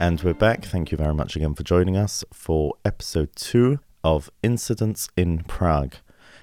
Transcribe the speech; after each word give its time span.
And 0.00 0.20
we're 0.22 0.32
back. 0.32 0.64
Thank 0.64 0.92
you 0.92 0.96
very 0.96 1.12
much 1.12 1.34
again 1.34 1.56
for 1.56 1.64
joining 1.64 1.96
us 1.96 2.22
for 2.32 2.74
episode 2.84 3.34
two 3.34 3.80
of 4.04 4.30
Incidents 4.44 5.08
in 5.16 5.42
Prague. 5.42 5.96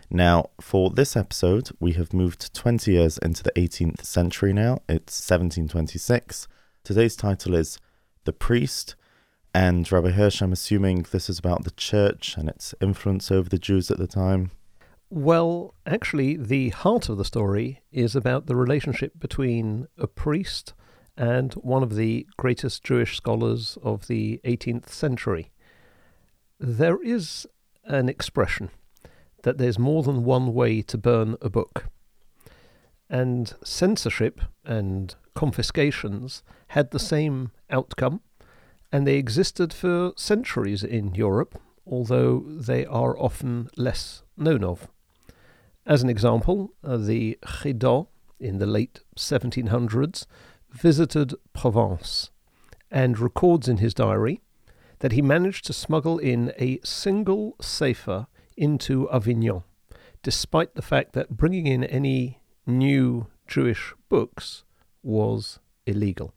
Now, 0.10 0.50
for 0.60 0.90
this 0.90 1.16
episode, 1.16 1.70
we 1.80 1.94
have 1.94 2.12
moved 2.12 2.54
20 2.54 2.92
years 2.92 3.18
into 3.18 3.44
the 3.44 3.54
18th 3.54 4.04
century 4.04 4.52
now. 4.52 4.80
It's 4.90 5.22
1726. 5.22 6.50
Today's 6.84 7.16
title 7.16 7.56
is 7.56 7.80
The 8.26 8.34
Priest. 8.34 8.96
And 9.54 9.90
Rabbi 9.90 10.12
Hirsch, 10.12 10.42
I'm 10.42 10.52
assuming 10.52 11.06
this 11.12 11.30
is 11.30 11.40
about 11.40 11.64
the 11.64 11.72
church 11.72 12.36
and 12.36 12.50
its 12.50 12.76
influence 12.82 13.32
over 13.32 13.48
the 13.48 13.58
Jews 13.58 13.90
at 13.90 13.98
the 13.98 14.06
time. 14.06 14.52
Well, 15.10 15.74
actually, 15.86 16.36
the 16.36 16.70
heart 16.70 17.08
of 17.08 17.18
the 17.18 17.24
story 17.24 17.82
is 17.94 18.18
about 18.18 18.48
the 18.48 18.56
relationship 18.58 19.18
between 19.18 19.88
a 19.98 20.08
priest 20.08 20.74
and 21.18 21.54
one 21.54 21.84
of 21.84 21.96
the 21.96 22.28
greatest 22.38 22.84
Jewish 22.84 23.18
scholars 23.18 23.78
of 23.84 24.08
the 24.08 24.40
18th 24.44 24.90
century. 24.90 25.52
There 26.60 27.02
is 27.02 27.48
an 27.86 28.10
expression 28.10 28.70
that 29.44 29.58
there's 29.58 29.80
more 29.80 30.04
than 30.04 30.24
one 30.24 30.54
way 30.54 30.82
to 30.82 30.98
burn 30.98 31.36
a 31.42 31.50
book. 31.50 31.86
And 33.10 33.54
censorship 33.64 34.42
and 34.66 35.16
confiscations 35.36 36.44
had 36.70 36.92
the 36.92 37.00
same 37.00 37.52
outcome, 37.70 38.22
and 38.92 39.06
they 39.06 39.18
existed 39.18 39.72
for 39.72 40.14
centuries 40.16 40.84
in 40.84 41.14
Europe, 41.14 41.62
although 41.86 42.40
they 42.40 42.86
are 42.86 43.18
often 43.20 43.70
less 43.78 44.24
known 44.36 44.64
of. 44.64 44.88
As 45.86 46.02
an 46.02 46.10
example, 46.10 46.74
uh, 46.84 46.98
the 46.98 47.38
Chida 47.44 48.08
in 48.40 48.58
the 48.58 48.66
late 48.66 49.02
1700s 49.16 50.26
visited 50.76 51.34
Provence 51.54 52.32
and 52.92 53.18
records 53.18 53.68
in 53.68 53.78
his 53.78 53.94
diary 53.94 54.42
that 55.00 55.14
he 55.14 55.22
managed 55.22 55.66
to 55.66 55.74
smuggle 55.74 56.18
in 56.18 56.52
a 56.58 56.80
single 56.84 57.56
sefer 57.62 58.28
into 58.58 59.10
Avignon, 59.10 59.64
despite 60.22 60.76
the 60.76 60.82
fact 60.82 61.14
that 61.14 61.36
bringing 61.38 61.68
in 61.68 61.84
any 61.84 62.42
new 62.66 63.28
Jewish 63.48 63.94
books 64.10 64.64
was 65.04 65.60
illegal. 65.86 66.34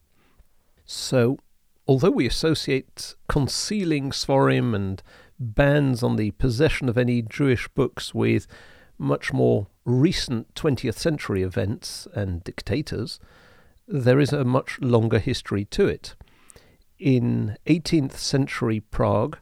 So, 0.84 1.38
although 1.86 2.10
we 2.10 2.26
associate 2.26 3.14
concealing 3.28 4.10
Sforim 4.10 4.74
and 4.74 5.02
bans 5.38 6.02
on 6.02 6.16
the 6.16 6.32
possession 6.32 6.88
of 6.88 6.98
any 6.98 7.22
Jewish 7.22 7.68
books 7.68 8.14
with 8.14 8.46
much 8.98 9.32
more 9.32 9.68
recent 9.84 10.54
20th 10.54 10.98
century 10.98 11.42
events 11.42 12.08
and 12.14 12.42
dictators, 12.42 13.20
there 13.88 14.20
is 14.20 14.32
a 14.32 14.44
much 14.44 14.78
longer 14.80 15.18
history 15.18 15.64
to 15.64 15.88
it. 15.88 16.14
In 16.98 17.56
18th 17.66 18.12
century 18.12 18.80
Prague, 18.80 19.38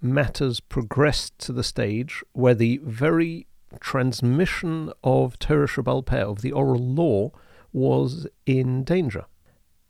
matters 0.00 0.60
progressed 0.60 1.38
to 1.38 1.52
the 1.52 1.62
stage 1.62 2.22
where 2.32 2.54
the 2.54 2.80
very 2.82 3.46
transmission 3.80 4.92
of 5.04 5.38
Torah 5.38 5.68
Shebaal 5.68 6.04
Peh, 6.04 6.22
of 6.22 6.42
the 6.42 6.52
oral 6.52 6.80
law, 6.80 7.30
was 7.72 8.26
in 8.46 8.82
danger. 8.84 9.26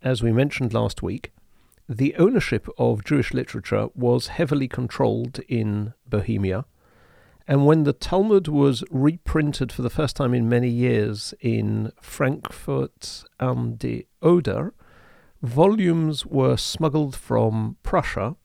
As 0.02 0.22
we 0.22 0.32
mentioned 0.32 0.74
last 0.74 1.02
week, 1.02 1.32
the 1.88 2.14
ownership 2.16 2.68
of 2.76 3.04
Jewish 3.04 3.32
literature 3.32 3.88
was 3.94 4.28
heavily 4.28 4.68
controlled 4.68 5.40
in 5.48 5.94
Bohemia, 6.06 6.66
and 7.48 7.64
when 7.64 7.84
the 7.84 7.94
Talmud 7.94 8.46
was 8.46 8.84
reprinted 8.90 9.72
for 9.72 9.80
the 9.80 9.88
first 9.88 10.14
time 10.16 10.34
in 10.34 10.50
many 10.50 10.68
years 10.68 11.32
in 11.40 11.90
Frankfurt 11.98 13.24
am 13.40 13.76
der 13.76 14.02
Oder, 14.20 14.74
volumes 15.42 16.26
were 16.26 16.58
smuggled 16.58 17.16
from 17.16 17.78
Prussia 17.82 18.36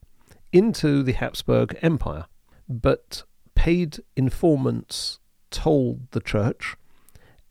into 0.53 1.03
the 1.03 1.11
Habsburg 1.11 1.77
Empire. 1.81 2.27
But 2.69 3.23
paid 3.55 3.99
informants 4.15 5.19
told 5.51 6.09
the 6.11 6.21
church, 6.21 6.77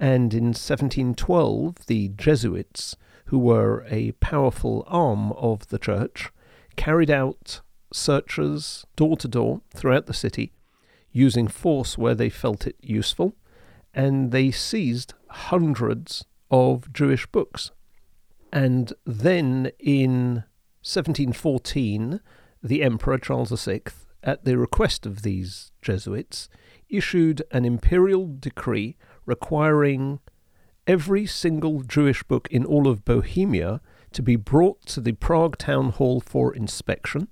and 0.01 0.33
in 0.33 0.55
1712 0.55 1.85
the 1.87 2.09
Jesuits, 2.17 2.97
who 3.27 3.39
were 3.39 3.85
a 3.91 4.13
powerful 4.13 4.85
arm 4.87 5.33
of 5.33 5.69
the 5.69 5.79
church, 5.79 6.31
carried 6.77 7.11
out 7.11 7.61
searches 7.93 8.87
door 8.97 9.19
to 9.19 9.29
door 9.29 9.61
throughout 9.75 10.07
the 10.07 10.15
city 10.15 10.51
using 11.13 11.49
force 11.49 11.97
where 11.97 12.15
they 12.15 12.31
felt 12.31 12.67
it 12.67 12.77
useful, 12.81 13.35
and 13.95 14.33
they 14.33 14.51
seized 14.51 15.15
hundreds 15.29 16.25
of 16.51 16.93
Jewish 16.93 17.27
books. 17.27 17.71
And 18.53 18.93
then 19.07 19.71
in 19.79 20.45
1714, 20.83 22.21
the 22.63 22.83
Emperor 22.83 23.19
Charles 23.19 23.65
VI, 23.65 23.83
at 24.23 24.45
the 24.45 24.59
request 24.59 25.07
of 25.07 25.23
these 25.23 25.73
Jesuits, 25.81 26.49
issued 26.89 27.43
an 27.51 27.65
imperial 27.65 28.29
decree 28.39 28.97
requiring 29.27 30.21
every 30.87 31.27
single 31.27 31.83
Jewish 31.83 32.23
book 32.23 32.49
in 32.51 32.65
all 32.65 32.89
of 32.89 33.05
Bohemia 33.05 33.81
to 34.13 34.23
be 34.23 34.37
brought 34.37 34.85
to 34.87 35.01
the 35.01 35.13
Prague 35.13 35.57
town 35.57 35.91
hall 35.91 36.21
for 36.21 36.55
inspection 36.55 37.29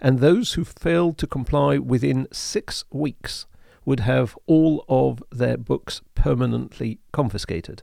and 0.00 0.18
those 0.18 0.54
who 0.54 0.64
failed 0.64 1.18
to 1.18 1.26
comply 1.26 1.78
within 1.78 2.28
six 2.32 2.84
weeks 2.90 3.46
would 3.84 4.00
have 4.00 4.36
all 4.46 4.84
of 4.88 5.22
their 5.30 5.56
books 5.56 6.00
permanently 6.14 6.98
confiscated. 7.12 7.82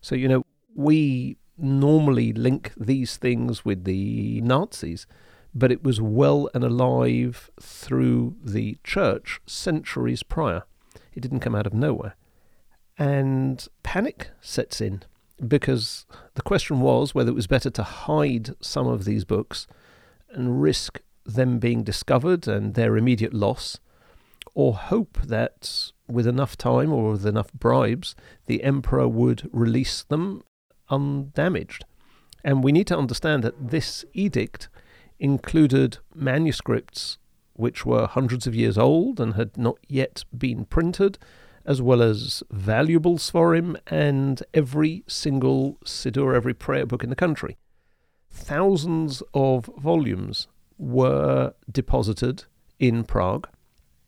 So, 0.00 0.14
you 0.14 0.28
know, 0.28 0.44
we 0.74 1.36
normally 1.56 2.32
link 2.32 2.72
these 2.76 3.16
things 3.16 3.64
with 3.64 3.84
the 3.84 4.40
Nazis, 4.42 5.06
but 5.54 5.72
it 5.72 5.82
was 5.82 6.00
well 6.00 6.48
and 6.54 6.62
alive 6.62 7.50
through 7.60 8.36
the 8.42 8.78
church 8.84 9.40
centuries 9.46 10.22
prior. 10.22 10.64
It 11.14 11.20
didn't 11.20 11.40
come 11.40 11.54
out 11.54 11.66
of 11.66 11.74
nowhere. 11.74 12.14
And 12.96 13.66
panic 13.82 14.30
sets 14.40 14.80
in 14.80 15.02
because 15.46 16.04
the 16.34 16.42
question 16.42 16.80
was 16.80 17.14
whether 17.14 17.30
it 17.30 17.34
was 17.34 17.46
better 17.46 17.70
to 17.70 17.82
hide 17.82 18.50
some 18.60 18.88
of 18.88 19.04
these 19.04 19.24
books 19.24 19.66
and 20.30 20.60
risk 20.60 21.00
them 21.28 21.58
being 21.58 21.84
discovered 21.84 22.48
and 22.48 22.74
their 22.74 22.96
immediate 22.96 23.34
loss, 23.34 23.78
or 24.54 24.74
hope 24.74 25.18
that 25.22 25.92
with 26.08 26.26
enough 26.26 26.56
time 26.56 26.92
or 26.92 27.12
with 27.12 27.26
enough 27.26 27.52
bribes, 27.52 28.16
the 28.46 28.64
emperor 28.64 29.06
would 29.06 29.48
release 29.52 30.02
them 30.04 30.42
undamaged. 30.88 31.84
And 32.42 32.64
we 32.64 32.72
need 32.72 32.86
to 32.86 32.98
understand 32.98 33.44
that 33.44 33.70
this 33.70 34.04
edict 34.14 34.68
included 35.18 35.98
manuscripts 36.14 37.18
which 37.52 37.84
were 37.84 38.06
hundreds 38.06 38.46
of 38.46 38.54
years 38.54 38.78
old 38.78 39.18
and 39.18 39.34
had 39.34 39.56
not 39.56 39.76
yet 39.88 40.24
been 40.36 40.64
printed, 40.64 41.18
as 41.66 41.82
well 41.82 42.00
as 42.00 42.42
valuable 42.52 43.18
Sforim 43.18 43.76
and 43.88 44.42
every 44.54 45.02
single 45.08 45.76
Siddur, 45.84 46.36
every 46.36 46.54
prayer 46.54 46.86
book 46.86 47.02
in 47.02 47.10
the 47.10 47.16
country. 47.16 47.58
Thousands 48.30 49.24
of 49.34 49.68
volumes 49.76 50.46
were 50.78 51.54
deposited 51.70 52.44
in 52.78 53.04
Prague, 53.04 53.48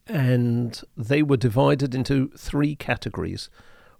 and 0.07 0.81
they 0.97 1.23
were 1.23 1.37
divided 1.37 1.95
into 1.95 2.31
three 2.37 2.75
categories 2.75 3.51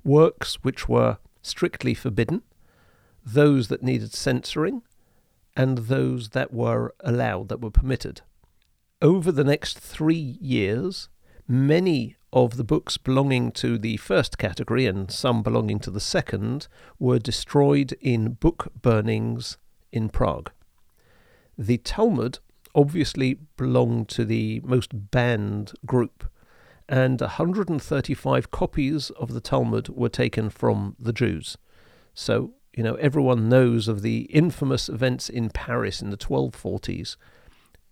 works 0.03 0.59
which 0.63 0.89
were 0.89 1.19
strictly 1.43 1.95
forbidden, 1.95 2.43
those 3.25 3.69
that 3.69 3.83
needed 3.83 4.13
censoring, 4.13 4.83
and 5.57 5.79
those 5.79 6.31
that 6.31 6.53
were 6.53 6.95
allowed, 7.01 7.49
that 7.49 7.61
were 7.61 7.71
permitted. 7.71 8.23
Over 9.03 9.33
the 9.33 9.45
next 9.45 9.79
three 9.79 10.39
years, 10.41 11.09
many 11.47 12.17
of 12.33 12.57
the 12.57 12.65
books 12.65 12.97
belonging 12.97 13.51
to 13.51 13.77
the 13.77 13.97
first 13.97 14.39
category 14.39 14.87
and 14.87 15.11
some 15.11 15.43
belonging 15.43 15.81
to 15.81 15.91
the 15.91 16.01
second 16.01 16.69
were 16.99 17.19
destroyed 17.19 17.97
in 18.01 18.35
book 18.35 18.69
burnings 18.81 19.59
in 19.91 20.09
Prague. 20.09 20.51
The 21.59 21.79
Talmud 21.79 22.39
obviously 22.75 23.35
belonged 23.57 24.09
to 24.09 24.25
the 24.25 24.61
most 24.65 25.11
banned 25.11 25.73
group, 25.87 26.25
and 26.89 27.21
135 27.21 28.51
copies 28.51 29.11
of 29.11 29.33
the 29.33 29.41
Talmud 29.41 29.89
were 29.89 30.09
taken 30.09 30.51
from 30.51 30.97
the 30.99 31.13
Jews. 31.13 31.57
So, 32.15 32.55
you 32.75 32.83
know, 32.83 32.95
everyone 32.95 33.49
knows 33.49 33.89
of 33.89 34.03
the 34.03 34.23
infamous 34.23 34.89
events 34.89 35.29
in 35.29 35.51
Paris 35.51 36.03
in 36.03 36.11
the 36.11 36.17
1240s, 36.17 37.17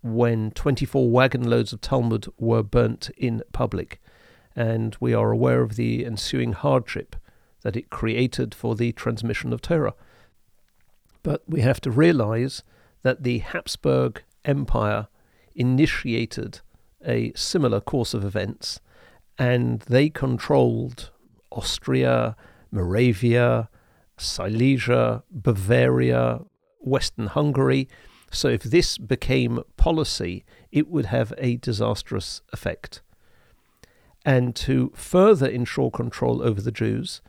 when 0.03 0.51
24 0.53 1.11
wagon 1.11 1.49
loads 1.49 1.73
of 1.73 1.81
Talmud 1.81 2.27
were 2.39 2.63
burnt 2.63 3.11
in 3.17 3.43
public. 3.53 4.01
And 4.55 4.97
we 5.01 5.15
are 5.15 5.31
aware 5.31 5.63
of 5.63 5.77
the 5.77 6.05
ensuing 6.05 6.53
hardship 6.53 7.17
that 7.63 7.77
it 7.77 7.91
created 7.91 8.55
for 8.55 8.75
the 8.75 8.93
transmission 8.93 9.53
of 9.53 9.61
Torah. 9.61 9.95
But 11.23 11.43
we 11.49 11.61
have 11.61 11.81
to 11.83 11.91
realize 11.91 12.63
that 13.03 13.23
the 13.23 13.39
Habsburg 13.39 14.23
Empire 14.49 15.07
initiated 15.55 16.61
a 17.07 17.33
similar 17.37 17.81
course 17.81 18.15
of 18.15 18.25
events, 18.25 18.81
and 19.39 19.81
they 19.83 20.09
controlled 20.09 21.13
Austria, 21.53 22.35
Moravia, 22.73 23.69
Silesia, 24.17 25.23
Bavaria, 25.31 26.41
Western 26.81 27.29
Hungary. 27.29 27.89
So, 28.31 28.49
if 28.49 28.63
this 28.63 28.99
became 28.99 29.63
policy, 29.77 30.45
it 30.73 30.89
would 30.89 31.07
have 31.07 31.33
a 31.39 31.57
disastrous 31.57 32.43
effect. 32.53 33.01
And 34.25 34.55
to 34.57 34.93
further 34.95 35.47
ensure 35.47 35.91
control 35.91 36.43
over 36.43 36.61
the 36.61 36.73
Jews, 36.73 37.23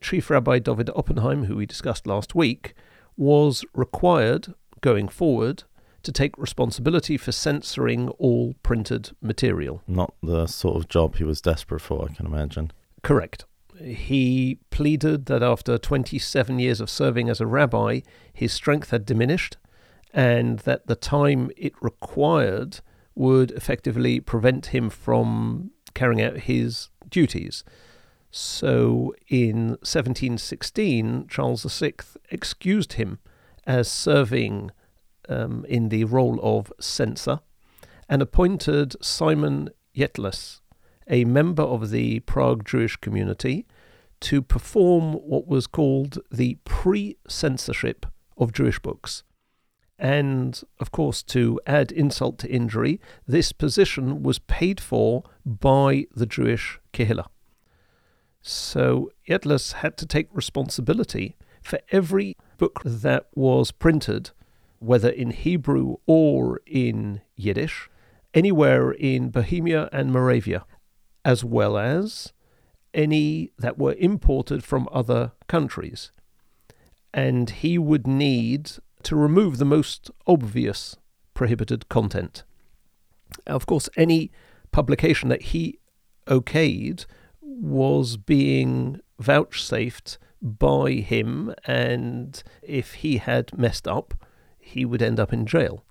Chief 0.00 0.30
Rabbi 0.30 0.58
David 0.60 0.90
Oppenheim, 0.94 1.44
who 1.44 1.56
we 1.56 1.66
discussed 1.66 2.06
last 2.06 2.34
week, 2.34 2.74
was 3.16 3.64
required, 3.74 4.54
going 4.80 5.08
forward, 5.08 5.64
to 6.06 6.12
take 6.12 6.38
responsibility 6.38 7.16
for 7.16 7.32
censoring 7.32 8.08
all 8.10 8.54
printed 8.62 9.10
material. 9.20 9.82
Not 9.86 10.14
the 10.22 10.46
sort 10.46 10.76
of 10.76 10.88
job 10.88 11.16
he 11.16 11.24
was 11.24 11.40
desperate 11.40 11.80
for, 11.80 12.08
I 12.08 12.14
can 12.14 12.26
imagine. 12.26 12.70
Correct. 13.02 13.44
He 13.80 14.60
pleaded 14.70 15.26
that 15.26 15.42
after 15.42 15.76
27 15.76 16.58
years 16.58 16.80
of 16.80 16.88
serving 16.88 17.28
as 17.28 17.40
a 17.40 17.46
rabbi, 17.46 18.00
his 18.32 18.52
strength 18.52 18.90
had 18.90 19.04
diminished 19.04 19.56
and 20.14 20.60
that 20.60 20.86
the 20.86 20.94
time 20.94 21.50
it 21.56 21.74
required 21.82 22.78
would 23.16 23.50
effectively 23.50 24.20
prevent 24.20 24.66
him 24.66 24.88
from 24.88 25.72
carrying 25.92 26.22
out 26.22 26.38
his 26.38 26.88
duties. 27.08 27.64
So 28.30 29.12
in 29.28 29.70
1716, 29.82 31.26
Charles 31.28 31.64
VI 31.64 31.94
excused 32.30 32.92
him 32.94 33.18
as 33.66 33.90
serving 33.90 34.70
um, 35.28 35.64
in 35.68 35.88
the 35.88 36.04
role 36.04 36.38
of 36.42 36.72
censor 36.80 37.40
and 38.08 38.22
appointed 38.22 38.94
Simon 39.04 39.70
Yetles, 39.94 40.60
a 41.08 41.24
member 41.24 41.62
of 41.62 41.90
the 41.90 42.20
Prague 42.20 42.64
Jewish 42.64 42.96
community, 42.96 43.66
to 44.20 44.42
perform 44.42 45.14
what 45.14 45.46
was 45.46 45.66
called 45.66 46.18
the 46.30 46.58
pre 46.64 47.16
censorship 47.28 48.06
of 48.36 48.52
Jewish 48.52 48.78
books. 48.78 49.22
And 49.98 50.60
of 50.78 50.90
course, 50.92 51.22
to 51.24 51.58
add 51.66 51.90
insult 51.90 52.38
to 52.38 52.50
injury, 52.50 53.00
this 53.26 53.52
position 53.52 54.22
was 54.22 54.38
paid 54.38 54.80
for 54.80 55.24
by 55.44 56.06
the 56.14 56.26
Jewish 56.26 56.78
Kehillah. 56.92 57.26
So 58.42 59.10
Yetles 59.28 59.74
had 59.74 59.96
to 59.98 60.06
take 60.06 60.28
responsibility 60.32 61.36
for 61.62 61.80
every 61.90 62.36
book 62.58 62.80
that 62.84 63.26
was 63.34 63.72
printed 63.72 64.30
whether 64.86 65.08
in 65.08 65.30
Hebrew 65.30 65.96
or 66.06 66.60
in 66.66 67.20
Yiddish, 67.34 67.90
anywhere 68.32 68.92
in 68.92 69.30
Bohemia 69.30 69.88
and 69.92 70.12
Moravia, 70.12 70.64
as 71.24 71.44
well 71.44 71.76
as 71.76 72.32
any 72.94 73.50
that 73.58 73.78
were 73.78 73.94
imported 73.98 74.62
from 74.62 74.88
other 74.92 75.32
countries. 75.48 76.12
And 77.12 77.50
he 77.50 77.78
would 77.78 78.06
need 78.06 78.70
to 79.02 79.16
remove 79.16 79.58
the 79.58 79.64
most 79.64 80.10
obvious 80.26 80.96
prohibited 81.34 81.88
content. 81.88 82.44
Of 83.46 83.66
course, 83.66 83.88
any 83.96 84.30
publication 84.72 85.28
that 85.28 85.42
he 85.42 85.78
okayed 86.26 87.06
was 87.40 88.16
being 88.16 89.00
vouchsafed 89.18 90.18
by 90.42 90.92
him, 90.92 91.54
and 91.66 92.42
if 92.62 92.94
he 92.94 93.16
had 93.18 93.56
messed 93.56 93.88
up, 93.88 94.14
he 94.66 94.84
would 94.84 95.02
end 95.02 95.18
up 95.18 95.32
in 95.32 95.46
jail. 95.46 95.84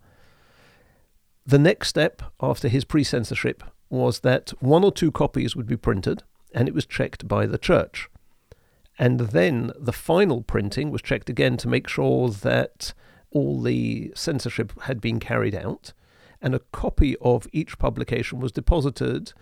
The 1.46 1.60
next 1.60 1.90
step 1.90 2.22
after 2.42 2.68
his 2.68 2.86
pre 2.86 3.04
censorship 3.04 3.64
was 3.90 4.22
that 4.22 4.50
one 4.60 4.84
or 4.84 4.92
two 4.92 5.12
copies 5.12 5.56
would 5.56 5.68
be 5.68 5.78
printed 5.78 6.24
and 6.54 6.68
it 6.68 6.74
was 6.74 6.86
checked 6.86 7.28
by 7.28 7.46
the 7.46 7.58
church. 7.58 8.10
And 8.98 9.20
then 9.20 9.72
the 9.78 9.94
final 9.94 10.42
printing 10.42 10.90
was 10.90 11.02
checked 11.02 11.30
again 11.30 11.58
to 11.58 11.68
make 11.68 11.88
sure 11.88 12.30
that 12.30 12.94
all 13.32 13.62
the 13.62 14.12
censorship 14.16 14.82
had 14.84 15.02
been 15.02 15.20
carried 15.20 15.54
out. 15.54 15.94
And 16.42 16.56
a 16.56 16.60
copy 16.72 17.16
of 17.22 17.48
each 17.52 17.78
publication 17.78 18.40
was 18.40 18.52
deposited 18.52 19.34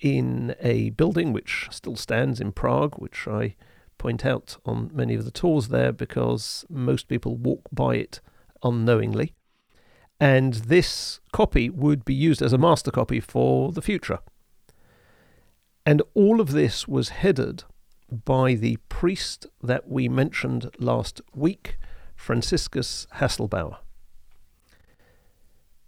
in 0.00 0.54
a 0.60 0.90
building 0.90 1.32
which 1.32 1.68
still 1.70 1.96
stands 1.96 2.40
in 2.40 2.52
Prague, 2.52 2.94
which 2.96 3.28
I 3.28 3.54
point 3.98 4.26
out 4.26 4.56
on 4.66 4.90
many 4.92 5.14
of 5.14 5.24
the 5.24 5.30
tours 5.30 5.68
there 5.68 5.92
because 5.92 6.64
most 6.68 7.06
people 7.06 7.36
walk 7.36 7.62
by 7.70 7.96
it 7.96 8.20
unknowingly. 8.62 9.34
And 10.20 10.54
this 10.54 11.20
copy 11.32 11.68
would 11.68 12.04
be 12.04 12.14
used 12.14 12.42
as 12.42 12.52
a 12.52 12.58
master 12.58 12.90
copy 12.90 13.20
for 13.20 13.72
the 13.72 13.82
future. 13.82 14.20
And 15.84 16.02
all 16.14 16.40
of 16.40 16.52
this 16.52 16.86
was 16.86 17.08
headed 17.08 17.64
by 18.24 18.54
the 18.54 18.76
priest 18.88 19.46
that 19.62 19.88
we 19.88 20.08
mentioned 20.08 20.70
last 20.78 21.20
week, 21.34 21.78
Franciscus 22.14 23.06
Haselbauer. 23.16 23.78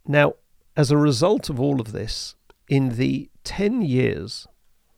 Now, 0.07 0.35
as 0.77 0.91
a 0.91 0.97
result 0.97 1.49
of 1.49 1.61
all 1.61 1.81
of 1.81 1.93
this, 1.93 2.35
in 2.69 2.97
the 2.97 3.31
10 3.45 3.83
years, 3.83 4.47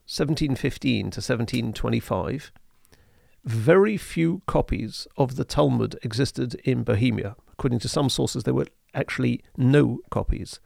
1715 0.06 0.98
to 0.98 1.18
1725, 1.18 2.52
very 3.44 3.96
few 3.96 4.42
copies 4.46 5.06
of 5.16 5.36
the 5.36 5.44
Talmud 5.44 5.98
existed 6.02 6.54
in 6.64 6.84
Bohemia. 6.84 7.36
According 7.58 7.78
to 7.80 7.88
some 7.88 8.08
sources, 8.08 8.44
there 8.44 8.54
were 8.54 8.66
actually 8.94 9.42
no 9.56 10.00
copies, 10.10 10.60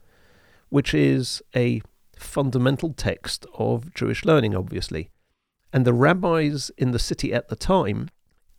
which 0.69 0.93
is 0.93 1.43
a 1.55 1.83
fundamental 2.17 2.93
text 2.93 3.47
of 3.55 3.95
Jewish 3.95 4.25
learning, 4.25 4.55
obviously. 4.55 5.11
And 5.73 5.85
the 5.85 5.93
rabbis 5.93 6.71
in 6.77 6.91
the 6.91 6.99
city 6.99 7.33
at 7.33 7.49
the 7.49 7.57
time 7.57 8.09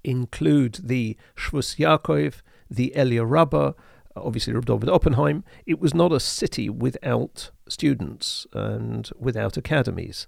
include 0.04 0.80
the 0.84 1.18
Shvus 1.36 1.78
Yaakov, 1.78 2.42
the 2.70 2.94
Elia 2.96 3.26
Rabbah, 3.26 3.74
obviously 4.16 4.54
Rabbi 4.54 4.74
David 4.74 4.90
Oppenheim. 4.90 5.44
It 5.66 5.80
was 5.80 5.94
not 5.94 6.12
a 6.12 6.20
city 6.20 6.70
without 6.70 7.52
students 7.68 8.48
and 8.54 9.10
without 9.20 9.58
academies. 9.58 10.28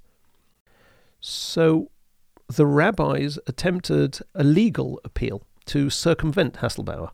So 1.19 1.89
the 2.47 2.65
rabbis 2.65 3.39
attempted 3.47 4.19
a 4.35 4.43
legal 4.43 4.99
appeal 5.03 5.43
to 5.65 5.89
circumvent 5.89 6.55
Haselbauer. 6.55 7.11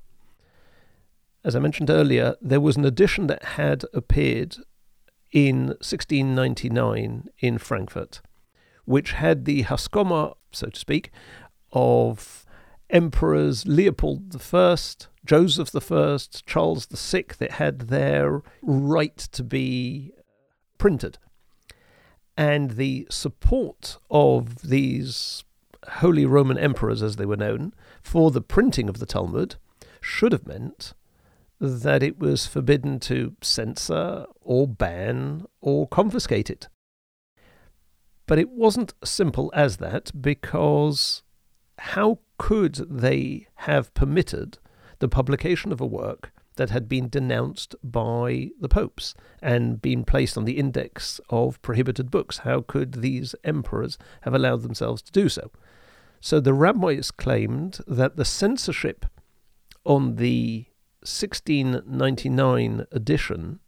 As 1.43 1.55
I 1.55 1.59
mentioned 1.59 1.89
earlier, 1.89 2.35
there 2.41 2.59
was 2.59 2.75
an 2.75 2.83
edition 2.83 3.27
that 3.27 3.43
had 3.43 3.85
appeared 3.93 4.57
in 5.31 5.67
1699 5.67 7.29
in 7.39 7.57
Frankfurt, 7.57 8.21
which 8.85 9.13
had 9.13 9.45
the 9.45 9.63
Haskoma, 9.63 10.35
so 10.51 10.67
to 10.67 10.79
speak, 10.79 11.11
of 11.71 12.45
emperors 12.89 13.65
Leopold 13.65 14.35
I, 14.53 14.75
Joseph 15.25 15.91
I, 15.91 16.17
Charles 16.45 16.87
VI 16.87 17.25
that 17.37 17.51
had 17.51 17.79
their 17.81 18.41
right 18.61 19.17
to 19.17 19.43
be 19.43 20.11
printed. 20.77 21.19
And 22.35 22.71
the 22.71 23.07
support 23.09 23.97
of 24.09 24.61
these 24.61 25.45
Holy 25.87 26.25
Roman 26.25 26.57
emperors, 26.57 27.01
as 27.01 27.15
they 27.15 27.25
were 27.25 27.37
known, 27.37 27.73
for 28.01 28.29
the 28.31 28.41
printing 28.41 28.89
of 28.89 28.99
the 28.99 29.05
Talmud 29.05 29.55
should 30.01 30.31
have 30.31 30.47
meant 30.47 30.93
that 31.59 32.03
it 32.03 32.19
was 32.19 32.47
forbidden 32.47 32.99
to 33.01 33.35
censor 33.41 34.25
or 34.41 34.67
ban 34.67 35.45
or 35.61 35.87
confiscate 35.87 36.49
it. 36.49 36.67
But 38.25 38.39
it 38.39 38.49
wasn't 38.49 38.93
simple 39.03 39.51
as 39.55 39.77
that 39.77 40.11
because 40.21 41.23
how 41.77 42.19
could 42.37 42.75
they 42.75 43.47
have 43.55 43.93
permitted 43.93 44.59
the 44.99 45.09
publication 45.09 45.71
of 45.71 45.81
a 45.81 45.85
work 45.85 46.31
that 46.59 46.69
had 46.69 46.89
been 46.89 47.07
denounced 47.07 47.73
by 47.81 48.49
the 48.59 48.67
popes 48.67 49.15
and 49.41 49.81
been 49.81 50.03
placed 50.03 50.37
on 50.37 50.43
the 50.43 50.57
index 50.57 51.21
of 51.29 51.59
prohibited 51.61 52.11
books. 52.11 52.39
How 52.39 52.61
could 52.61 52.95
these 52.95 53.33
emperors 53.45 53.97
have 54.21 54.33
allowed 54.33 54.61
themselves 54.61 55.01
to 55.03 55.11
do 55.11 55.29
so? 55.29 55.51
So 56.19 56.41
the 56.41 56.53
rabbis 56.53 57.11
claimed 57.11 57.79
that 57.87 58.17
the 58.17 58.25
censorship 58.25 59.05
on 59.85 60.17
the 60.17 60.65
1699 61.01 62.85
edition 62.91 63.59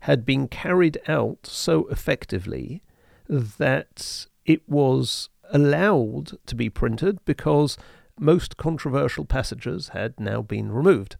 had 0.00 0.24
been 0.24 0.48
carried 0.48 0.98
out 1.06 1.46
so 1.46 1.86
effectively 1.88 2.82
that 3.28 4.26
it 4.44 4.68
was 4.68 5.28
allowed 5.52 6.38
to 6.46 6.54
be 6.54 6.68
printed 6.68 7.24
because 7.24 7.76
most 8.18 8.56
controversial 8.56 9.24
passages 9.24 9.88
had 9.88 10.18
now 10.18 10.42
been 10.42 10.72
removed. 10.72 11.16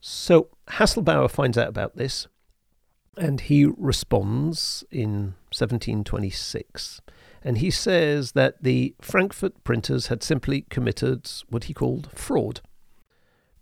So 0.00 0.48
Haselbauer 0.68 1.30
finds 1.30 1.56
out 1.56 1.68
about 1.68 1.96
this. 1.96 2.26
And 3.16 3.40
he 3.40 3.66
responds 3.76 4.84
in 4.90 5.34
1726. 5.52 7.00
And 7.42 7.58
he 7.58 7.70
says 7.70 8.32
that 8.32 8.62
the 8.62 8.94
Frankfurt 9.00 9.62
printers 9.64 10.06
had 10.06 10.22
simply 10.22 10.62
committed 10.70 11.30
what 11.48 11.64
he 11.64 11.74
called 11.74 12.08
fraud 12.14 12.60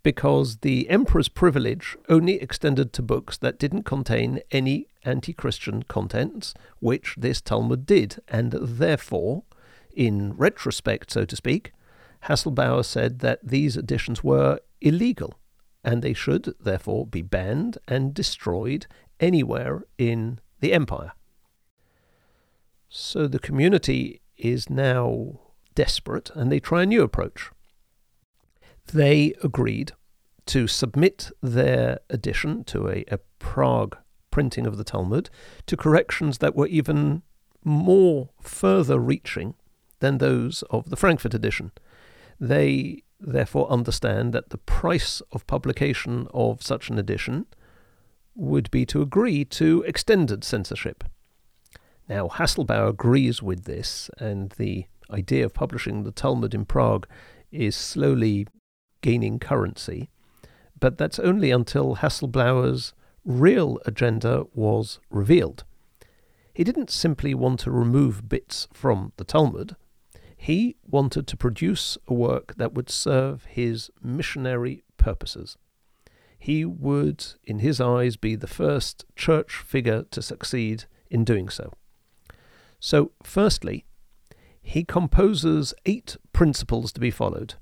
because 0.03 0.57
the 0.57 0.89
emperor's 0.89 1.29
privilege 1.29 1.97
only 2.07 2.41
extended 2.41 2.93
to 2.93 3.01
books 3.01 3.37
that 3.37 3.59
didn't 3.59 3.83
contain 3.83 4.39
any 4.51 4.87
anti 5.03 5.33
Christian 5.33 5.83
contents, 5.83 6.53
which 6.79 7.15
this 7.17 7.41
Talmud 7.41 7.85
did, 7.85 8.21
and 8.27 8.51
therefore, 8.51 9.43
in 9.93 10.33
retrospect, 10.33 11.11
so 11.11 11.25
to 11.25 11.35
speak, 11.35 11.73
Haselbauer 12.25 12.85
said 12.85 13.19
that 13.19 13.39
these 13.43 13.77
editions 13.77 14.23
were 14.23 14.59
illegal 14.81 15.35
and 15.83 16.01
they 16.01 16.13
should 16.13 16.53
therefore 16.59 17.05
be 17.05 17.21
banned 17.21 17.77
and 17.87 18.13
destroyed 18.13 18.85
anywhere 19.19 19.83
in 19.97 20.39
the 20.59 20.73
empire. 20.73 21.13
So 22.89 23.27
the 23.27 23.39
community 23.39 24.21
is 24.37 24.69
now 24.69 25.39
desperate 25.75 26.29
and 26.33 26.51
they 26.51 26.59
try 26.59 26.83
a 26.83 26.85
new 26.85 27.03
approach. 27.03 27.51
They 28.91 29.33
agreed 29.43 29.91
to 30.47 30.67
submit 30.67 31.31
their 31.41 31.99
edition 32.09 32.63
to 32.65 32.87
a, 32.87 33.05
a 33.09 33.19
Prague 33.37 33.97
printing 34.31 34.65
of 34.65 34.77
the 34.77 34.83
Talmud 34.83 35.29
to 35.67 35.77
corrections 35.77 36.39
that 36.39 36.55
were 36.55 36.67
even 36.67 37.21
more 37.63 38.29
further 38.41 38.97
reaching 38.97 39.55
than 39.99 40.17
those 40.17 40.63
of 40.69 40.89
the 40.89 40.95
Frankfurt 40.95 41.33
edition. 41.33 41.71
They 42.39 43.03
therefore 43.19 43.69
understand 43.69 44.33
that 44.33 44.49
the 44.49 44.57
price 44.57 45.21
of 45.31 45.45
publication 45.45 46.27
of 46.33 46.63
such 46.63 46.89
an 46.89 46.97
edition 46.97 47.45
would 48.33 48.71
be 48.71 48.85
to 48.85 49.01
agree 49.01 49.43
to 49.43 49.83
extended 49.83 50.43
censorship. 50.43 51.03
Now, 52.07 52.27
Haselbauer 52.27 52.89
agrees 52.89 53.43
with 53.43 53.65
this, 53.65 54.09
and 54.17 54.51
the 54.57 54.85
idea 55.11 55.45
of 55.45 55.53
publishing 55.53 56.03
the 56.03 56.11
Talmud 56.11 56.55
in 56.55 56.65
Prague 56.65 57.05
is 57.51 57.75
slowly 57.75 58.47
gaining 59.01 59.39
currency. 59.39 60.09
But 60.79 60.97
that's 60.97 61.19
only 61.19 61.51
until 61.51 61.97
Haselbauer's 61.97 62.93
real 63.25 63.79
agenda 63.85 64.45
was 64.53 64.99
revealed. 65.09 65.63
He 66.53 66.63
didn't 66.63 66.89
simply 66.89 67.33
want 67.33 67.59
to 67.61 67.71
remove 67.71 68.27
bits 68.27 68.67
from 68.73 69.13
the 69.17 69.23
Talmud. 69.23 69.75
He 70.35 70.77
wanted 70.85 71.27
to 71.27 71.37
produce 71.37 71.97
a 72.07 72.13
work 72.13 72.55
that 72.55 72.73
would 72.73 72.89
serve 72.89 73.45
his 73.45 73.91
missionary 74.01 74.83
purposes. 74.97 75.57
He 76.37 76.63
would, 76.63 77.25
in 77.43 77.59
his 77.59 77.81
eyes, 77.81 78.15
be 78.15 78.35
the 78.35 78.47
first 78.47 79.05
church 79.15 79.57
figure 79.57 80.03
to 80.11 80.21
succeed 80.21 80.85
in 81.11 81.25
doing 81.25 81.49
so. 81.49 81.73
So, 82.79 83.11
firstly, 83.23 83.85
he 84.61 84.85
composes 84.85 85.73
eight 85.85 86.15
principles 86.31 86.93
to 86.93 86.99
be 86.99 87.11
followed. 87.11 87.55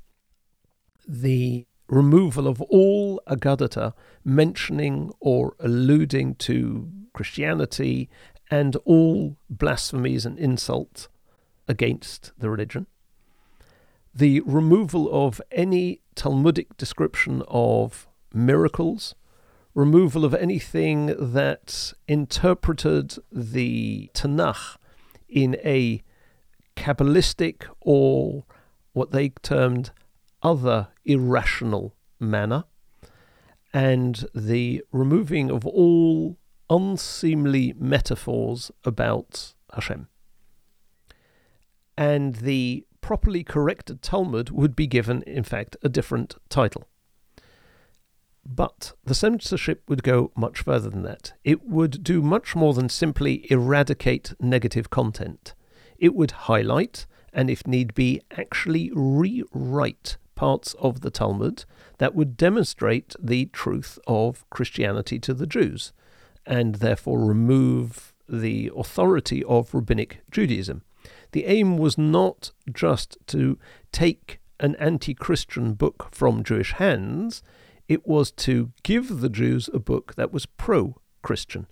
The 1.08 1.66
removal 1.88 2.48
of 2.48 2.62
all 2.64 3.22
Agadata 3.28 3.94
mentioning 4.26 5.12
or 5.22 5.56
alluding 5.60 6.36
to 6.36 6.92
Christianity 7.14 8.10
and 8.52 8.76
all 8.86 9.38
blasphemies 9.50 10.26
and 10.26 10.38
insults 10.38 11.08
against 11.68 12.32
the 12.38 12.50
religion. 12.50 12.88
The 14.14 14.42
removal 14.42 15.10
of 15.12 15.42
any 15.52 16.02
Talmudic 16.16 16.76
description 16.78 17.44
of 17.48 18.08
miracles, 18.34 19.16
removal 19.74 20.26
of 20.26 20.34
anything 20.34 21.14
that 21.34 21.94
interpreted 22.08 23.16
the 23.32 24.10
Tanakh 24.14 24.78
in 25.30 25.56
a 25.64 26.04
Kabbalistic 26.76 27.64
or 27.82 28.44
what 28.94 29.12
they 29.12 29.30
termed 29.30 29.92
other 30.44 30.90
irrational 31.06 31.96
manner, 32.20 32.66
and 33.74 34.26
the 34.34 34.84
removing 34.92 35.52
of 35.52 35.66
all 35.66 36.38
unseemly 36.70 37.74
metaphors 37.78 38.72
about 38.84 39.54
Hashem. 39.74 40.08
And 41.98 42.36
the 42.36 42.86
properly 43.02 43.44
corrected 43.44 44.02
Talmud 44.02 44.50
would 44.50 44.76
be 44.76 44.88
given, 44.88 45.22
in 45.24 45.44
fact, 45.44 45.78
a 45.82 45.90
different 45.90 46.36
title. 46.50 46.88
But 48.46 48.94
the 49.04 49.16
censorship 49.16 49.84
would 49.90 50.04
go 50.04 50.32
much 50.36 50.62
further 50.62 50.90
than 50.90 51.04
that. 51.04 51.34
It 51.44 51.66
would 51.66 52.04
do 52.04 52.22
much 52.22 52.56
more 52.56 52.74
than 52.74 52.90
simply 52.90 53.50
eradicate 53.52 54.34
negative 54.40 54.90
content. 54.90 55.54
It 55.98 56.16
would 56.16 56.32
highlight 56.32 57.06
and, 57.34 57.50
if 57.50 57.68
need 57.68 57.94
be, 57.94 58.22
actually 58.32 58.92
rewrite 58.94 60.18
parts 60.38 60.74
of 60.76 61.02
the 61.02 61.12
Talmud 61.12 61.66
that 61.98 62.16
would 62.16 62.38
demonstrate 62.38 63.16
the 63.20 63.48
truth 63.48 64.00
of 64.08 64.50
Christianity 64.50 65.20
to 65.20 65.34
the 65.34 65.48
Jews, 65.48 65.92
and 66.46 66.76
therefore 66.76 67.26
remove 67.26 68.14
the 68.30 68.72
authority 68.76 69.44
of 69.44 69.74
rabbinic 69.74 70.22
Judaism. 70.32 70.84
The 71.32 71.46
aim 71.46 71.78
was 71.78 71.98
not 71.98 72.52
just 72.72 73.18
to 73.28 73.60
take 73.92 74.40
an 74.60 74.76
anti 74.76 75.14
Christian 75.14 75.74
book 75.74 76.10
from 76.12 76.44
Jewish 76.44 76.74
hands, 76.74 77.44
it 77.88 78.08
was 78.08 78.32
to 78.32 78.72
give 78.84 79.20
the 79.22 79.30
Jews 79.30 79.70
a 79.74 79.80
book 79.80 80.16
that 80.16 80.32
was 80.32 80.46
pro 80.46 80.96
Christian. 81.22 81.68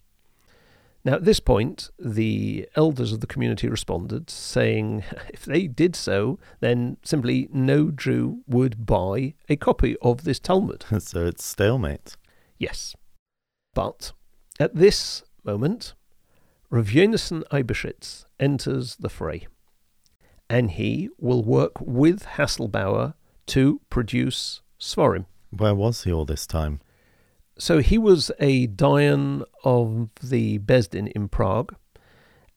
Now, 1.06 1.14
at 1.14 1.24
this 1.24 1.40
point, 1.40 1.92
the 2.00 2.68
elders 2.76 3.14
of 3.14 3.20
the 3.20 3.28
community 3.28 3.70
responded, 3.70 4.32
saying 4.32 5.04
if 5.30 5.46
they 5.46 5.68
did 5.68 5.96
so, 5.96 6.40
then 6.62 6.98
simply 7.04 7.48
no 7.54 7.92
Jew 7.92 8.42
would 8.48 8.88
buy 8.88 9.36
a 9.48 9.56
copy 9.56 9.96
of 10.02 10.24
this 10.24 10.40
Talmud. 10.40 10.84
so 11.00 11.28
it's 11.28 11.46
stalemate. 11.46 12.18
Yes. 12.58 12.96
But 13.76 14.14
at 14.60 14.76
this 14.76 15.24
moment, 15.44 15.94
Rav 16.72 16.88
Yonason 16.88 17.44
Eibeshitz 17.52 18.26
enters 18.40 18.96
the 18.96 19.10
fray, 19.10 19.48
and 20.50 20.72
he 20.72 21.10
will 21.20 21.44
work 21.44 21.80
with 21.80 22.26
Haselbauer 22.26 23.14
to 23.48 23.80
produce 23.92 24.62
Svarim. 24.80 25.26
Where 25.52 25.76
was 25.76 26.04
he 26.04 26.12
all 26.12 26.26
this 26.26 26.48
time? 26.48 26.82
So 27.58 27.80
he 27.80 27.98
was 27.98 28.32
a 28.40 28.68
Dayan 28.68 29.44
of 29.64 30.10
the 30.22 30.60
Besdin 30.60 31.12
in 31.14 31.30
Prague, 31.30 31.74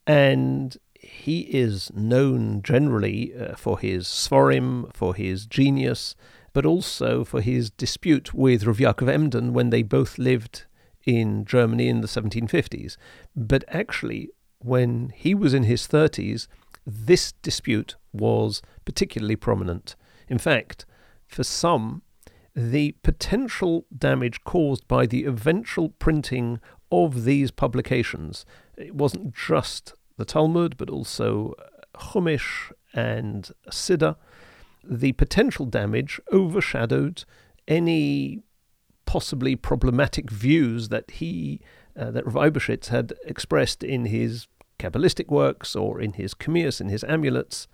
and 0.06 0.76
he 0.94 1.40
is 1.42 1.92
known 1.94 2.62
generally 2.62 3.32
uh, 3.34 3.54
for 3.54 3.78
his 3.78 4.06
Svarim, 4.06 4.92
for 4.92 5.14
his 5.14 5.46
genius, 5.46 6.16
but 6.52 6.66
also 6.66 7.24
for 7.24 7.40
his 7.40 7.70
dispute 7.70 8.34
with 8.34 8.64
Rav 8.64 8.78
Yaakov 8.78 9.08
Emden 9.08 9.52
when 9.52 9.70
they 9.70 9.82
both 9.82 10.18
lived 10.18 10.64
in 11.06 11.44
Germany 11.44 11.88
in 11.88 12.00
the 12.00 12.08
1750s. 12.08 12.96
But 13.36 13.64
actually, 13.68 14.30
when 14.58 15.12
he 15.14 15.34
was 15.34 15.54
in 15.54 15.62
his 15.62 15.86
30s, 15.86 16.48
this 16.84 17.32
dispute 17.42 17.94
was 18.12 18.62
particularly 18.84 19.36
prominent. 19.36 19.94
In 20.28 20.38
fact, 20.38 20.84
for 21.28 21.44
some, 21.44 22.02
the 22.58 22.90
potential 23.04 23.86
damage 23.96 24.42
caused 24.42 24.88
by 24.88 25.06
the 25.06 25.22
eventual 25.22 25.90
printing 25.90 26.58
of 26.90 27.22
these 27.22 27.52
publications. 27.52 28.44
It 28.76 28.96
wasn't 28.96 29.32
just 29.32 29.94
the 30.16 30.24
Talmud, 30.24 30.76
but 30.76 30.90
also 30.90 31.54
Chumash 31.94 32.72
and 32.92 33.48
Siddur. 33.70 34.16
The 34.82 35.12
potential 35.12 35.66
damage 35.66 36.20
overshadowed 36.32 37.24
any 37.68 38.42
possibly 39.06 39.54
problematic 39.54 40.28
views 40.28 40.88
that 40.88 41.12
he, 41.12 41.60
uh, 41.96 42.10
that 42.10 42.26
Rav 42.26 42.56
had 42.88 43.12
expressed 43.24 43.84
in 43.84 44.06
his 44.06 44.48
Kabbalistic 44.80 45.28
works 45.28 45.76
or 45.76 46.00
in 46.00 46.14
his 46.14 46.34
Kamias, 46.34 46.80
in 46.80 46.88
his 46.88 47.04
amulets, 47.04 47.68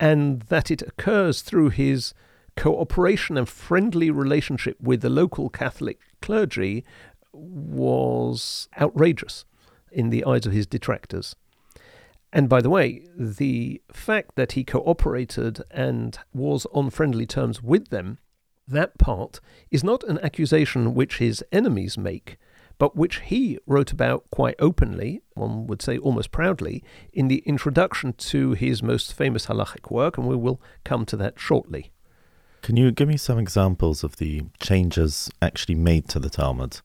and 0.00 0.40
that 0.42 0.70
it 0.70 0.80
occurs 0.80 1.42
through 1.42 1.68
his 1.68 2.14
cooperation 2.56 3.36
and 3.36 3.48
friendly 3.48 4.10
relationship 4.10 4.80
with 4.80 5.00
the 5.00 5.10
local 5.10 5.48
Catholic 5.48 5.98
clergy 6.20 6.84
was 7.32 8.68
outrageous 8.80 9.44
in 9.90 10.10
the 10.10 10.24
eyes 10.24 10.46
of 10.46 10.52
his 10.52 10.66
detractors. 10.66 11.34
And 12.32 12.48
by 12.48 12.62
the 12.62 12.70
way, 12.70 13.04
the 13.14 13.82
fact 13.92 14.36
that 14.36 14.52
he 14.52 14.64
cooperated 14.64 15.62
and 15.70 16.18
was 16.32 16.66
on 16.72 16.90
friendly 16.90 17.26
terms 17.26 17.62
with 17.62 17.88
them, 17.88 18.18
that 18.66 18.96
part 18.96 19.40
is 19.70 19.84
not 19.84 20.02
an 20.04 20.18
accusation 20.22 20.94
which 20.94 21.18
his 21.18 21.44
enemies 21.52 21.98
make, 21.98 22.38
but 22.78 22.96
which 22.96 23.20
he 23.20 23.58
wrote 23.66 23.92
about 23.92 24.24
quite 24.30 24.54
openly, 24.58 25.20
one 25.34 25.66
would 25.66 25.82
say 25.82 25.98
almost 25.98 26.30
proudly, 26.32 26.82
in 27.12 27.28
the 27.28 27.42
introduction 27.44 28.14
to 28.14 28.52
his 28.52 28.82
most 28.82 29.12
famous 29.12 29.46
halachic 29.46 29.90
work, 29.90 30.16
and 30.16 30.26
we 30.26 30.36
will 30.36 30.60
come 30.84 31.04
to 31.04 31.16
that 31.16 31.38
shortly. 31.38 31.92
Can 32.62 32.76
you 32.76 32.92
give 32.92 33.08
me 33.08 33.16
some 33.16 33.38
examples 33.38 34.04
of 34.04 34.16
the 34.16 34.44
changes 34.60 35.28
actually 35.42 35.74
made 35.74 36.08
to 36.08 36.20
the 36.20 36.30
Talmud? 36.30 36.80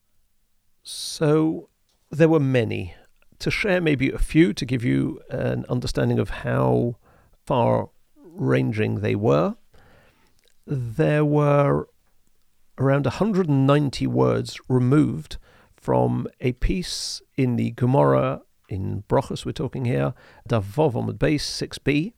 So, 0.82 1.70
there 2.10 2.28
were 2.28 2.40
many. 2.40 2.96
To 3.40 3.52
share 3.52 3.80
maybe 3.80 4.10
a 4.10 4.18
few 4.18 4.54
to 4.54 4.66
give 4.66 4.84
you 4.84 5.22
an 5.30 5.66
understanding 5.70 6.18
of 6.18 6.30
how 6.30 6.96
far 7.46 7.90
ranging 8.16 9.02
they 9.02 9.14
were, 9.14 9.56
there 10.66 11.24
were 11.24 11.88
around 12.80 13.06
190 13.06 14.08
words 14.08 14.60
removed 14.68 15.38
from 15.76 16.28
a 16.42 16.54
piece 16.54 17.22
in 17.36 17.56
the 17.56 17.72
Gemara 17.72 18.42
in 18.68 19.04
Brochus, 19.08 19.46
we're 19.46 19.52
talking 19.52 19.86
here, 19.86 20.14
Daf 20.50 20.64
Vav 20.64 20.94
Amud 20.94 21.18
Beis 21.18 21.42
6b, 21.42 22.14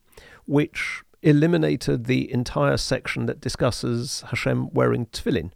which 0.46 1.04
eliminated 1.22 2.06
the 2.06 2.32
entire 2.32 2.78
section 2.78 3.26
that 3.26 3.42
discusses 3.42 4.24
Hashem 4.30 4.70
wearing 4.72 5.08
tefillin. 5.08 5.52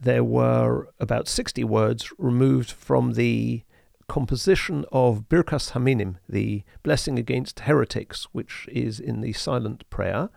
There 0.00 0.24
were 0.24 0.88
about 0.98 1.28
60 1.28 1.62
words 1.64 2.12
removed 2.18 2.70
from 2.70 3.12
the 3.12 3.62
composition 4.08 4.84
of 4.92 5.28
Birkas 5.28 5.72
Haminim, 5.72 6.16
the 6.28 6.64
blessing 6.82 7.18
against 7.18 7.60
heretics, 7.60 8.24
which 8.32 8.68
is 8.70 9.00
in 9.00 9.20
the 9.20 9.32
silent 9.32 9.88
prayer 9.90 10.28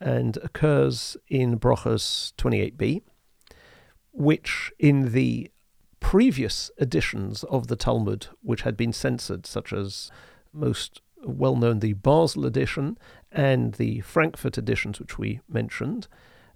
and 0.00 0.36
occurs 0.38 1.16
in 1.28 1.58
Brochus 1.58 2.32
28b, 2.36 3.02
which 4.12 4.72
in 4.78 5.12
the 5.12 5.50
previous 6.00 6.70
editions 6.78 7.44
of 7.44 7.66
the 7.66 7.76
Talmud, 7.76 8.28
which 8.42 8.62
had 8.62 8.76
been 8.76 8.92
censored, 8.92 9.46
such 9.46 9.72
as 9.72 10.10
most 10.52 11.00
well 11.24 11.56
known 11.56 11.80
the 11.80 11.94
Basel 11.94 12.46
edition 12.46 12.96
and 13.30 13.74
the 13.74 14.00
Frankfurt 14.00 14.58
editions, 14.58 15.00
which 15.00 15.18
we 15.18 15.40
mentioned, 15.48 16.08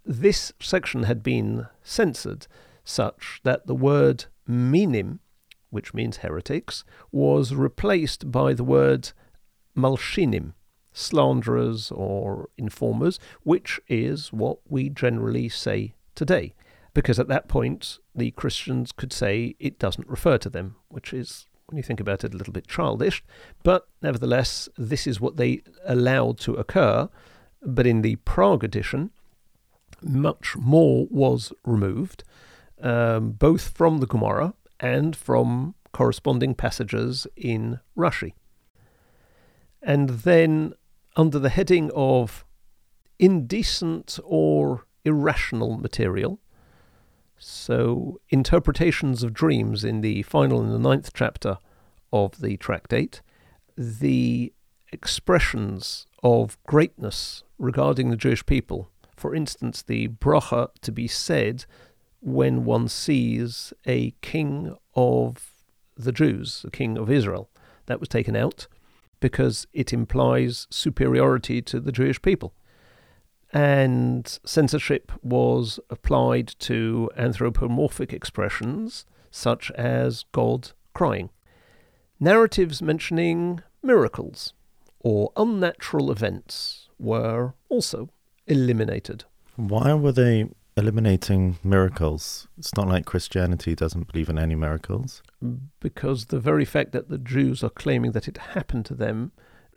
this 0.05 0.53
section 0.61 1.05
had 1.05 1.23
been 1.23 1.67
censored 1.83 2.47
such 2.85 3.41
that 3.45 3.67
the 3.67 3.75
word 3.75 4.25
minim, 4.47 5.21
which 5.71 5.95
means 5.95 6.19
heretics, 6.19 6.85
was 7.11 7.55
replaced 7.55 8.31
by 8.31 8.53
the 8.53 8.65
word 8.65 9.13
malshinim, 9.77 10.55
slanderers 10.93 11.91
or 11.91 12.49
informers, 12.59 13.19
which 13.43 13.81
is 13.89 14.33
what 14.33 14.59
we 14.69 14.89
generally 14.89 15.49
say 15.49 15.95
today. 16.15 16.55
Because 16.95 17.19
at 17.19 17.29
that 17.29 17.49
point, 17.49 17.99
the 18.15 18.33
Christians 18.33 18.93
could 18.93 19.13
say 19.13 19.55
it 19.59 19.79
doesn't 19.79 20.09
refer 20.09 20.37
to 20.39 20.51
them, 20.51 20.77
which 20.89 21.15
is, 21.15 21.47
when 21.73 21.79
you 21.79 21.83
think 21.83 22.01
about 22.01 22.23
it, 22.23 22.35
a 22.35 22.37
little 22.37 22.53
bit 22.53 22.69
childish. 22.69 23.25
But 23.63 23.89
nevertheless, 24.03 24.69
this 24.77 25.07
is 25.07 25.21
what 25.21 25.39
they 25.39 25.63
allowed 25.87 26.39
to 26.41 26.55
occur. 26.55 27.09
But 27.65 27.87
in 27.87 28.03
the 28.03 28.17
Prague 28.17 28.63
edition, 28.63 29.11
much 30.03 30.55
more 30.57 31.07
was 31.11 31.53
removed, 31.65 32.25
um, 32.83 33.33
both 33.33 33.69
from 33.69 33.99
the 33.99 34.07
Gemara 34.07 34.53
and 34.79 35.17
from 35.17 35.75
corresponding 35.93 36.55
passages 36.55 37.27
in 37.37 37.81
Rashi. 37.97 38.35
And 39.81 40.11
then 40.11 40.75
under 41.17 41.39
the 41.39 41.49
heading 41.49 41.91
of 41.95 42.45
indecent 43.19 44.19
or 44.25 44.87
irrational 45.05 45.79
material. 45.79 46.39
So, 47.45 48.21
interpretations 48.29 49.25
of 49.25 49.35
dreams 49.35 49.83
in 49.83 50.01
the 50.01 50.23
final 50.23 50.61
and 50.61 50.73
the 50.73 50.79
ninth 50.79 51.11
chapter 51.13 51.59
of 52.13 52.41
the 52.41 52.57
tractate, 52.57 53.21
the 53.77 54.53
expressions 54.93 56.07
of 56.23 56.57
greatness 56.69 57.43
regarding 57.59 58.11
the 58.11 58.17
Jewish 58.17 58.47
people. 58.47 58.91
For 59.17 59.35
instance, 59.35 59.83
the 59.83 60.07
bracha 60.07 60.69
to 60.83 60.93
be 60.93 61.09
said 61.09 61.65
when 62.21 62.65
one 62.65 62.87
sees 62.87 63.73
a 63.87 64.13
king 64.21 64.77
of 64.95 65.53
the 65.97 66.13
Jews, 66.13 66.65
a 66.65 66.71
king 66.71 66.97
of 66.97 67.11
Israel. 67.11 67.51
That 67.87 67.99
was 67.99 68.09
taken 68.09 68.37
out 68.37 68.69
because 69.19 69.67
it 69.73 69.93
implies 69.93 70.69
superiority 70.71 71.61
to 71.63 71.81
the 71.81 71.91
Jewish 71.91 72.23
people. 72.23 72.55
And 73.53 74.39
censorship 74.45 75.13
was 75.23 75.79
applied 75.91 76.49
to 76.61 77.11
anthropomorphic 77.17 78.13
expressions 78.13 79.05
such 79.31 79.71
as 79.73 80.25
God 80.33 80.73
crying. 80.95 81.31
Narratives 82.19 82.81
mentioning 82.81 83.63
miracles 83.83 84.55
or 85.01 85.33
unnatural 85.37 86.11
events 86.11 86.89
were 86.99 87.55
also 87.69 88.09
eliminated. 88.47 89.25
Why 89.57 89.93
were 89.95 90.13
they 90.13 90.49
eliminating 90.77 91.59
miracles. 91.63 92.49
It's 92.59 92.75
not 92.77 92.89
like 92.89 93.05
Christianity 93.05 93.75
doesn't 93.75 94.11
believe 94.11 94.29
in 94.29 94.39
any 94.39 94.55
miracles. 94.55 95.23
Because 95.81 96.27
the 96.27 96.41
very 96.41 96.65
fact 96.65 96.93
that 96.93 97.09
the 97.09 97.19
Jews 97.19 97.63
are 97.63 97.71
claiming 97.71 98.13
that 98.13 98.29
it 98.29 98.39
happened 98.39 98.87
to 98.87 98.95
them 98.95 99.33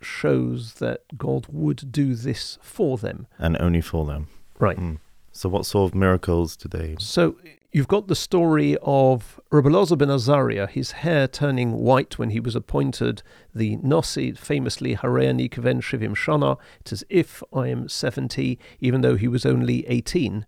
shows 0.06 0.74
that 0.74 1.02
God 1.18 1.46
would 1.50 1.92
do 1.92 2.14
this 2.14 2.58
for 2.62 2.96
them. 2.96 3.26
And 3.38 3.56
only 3.60 3.80
for 3.80 4.06
them. 4.06 4.28
Right. 4.58 4.78
Mm. 4.78 4.98
So, 5.32 5.48
what 5.48 5.66
sort 5.66 5.90
of 5.90 5.94
miracles 5.94 6.56
do 6.56 6.68
they? 6.68 6.96
So, 6.98 7.36
you've 7.72 7.88
got 7.88 8.08
the 8.08 8.16
story 8.16 8.76
of 8.80 9.38
Rabbi 9.50 9.68
ben 9.96 10.10
Azariah, 10.10 10.66
his 10.66 10.92
hair 10.92 11.28
turning 11.28 11.72
white 11.72 12.18
when 12.18 12.30
he 12.30 12.40
was 12.40 12.56
appointed 12.56 13.22
the 13.54 13.76
Nasi, 13.76 14.32
famously 14.32 14.96
Hareani 14.96 15.50
Kaven 15.50 15.82
Shivim 15.82 16.16
Shana. 16.16 16.58
It's 16.80 16.92
as 16.92 17.04
if 17.10 17.42
I 17.52 17.68
am 17.68 17.88
70, 17.88 18.58
even 18.80 19.02
though 19.02 19.16
he 19.16 19.28
was 19.28 19.44
only 19.44 19.86
18 19.88 20.46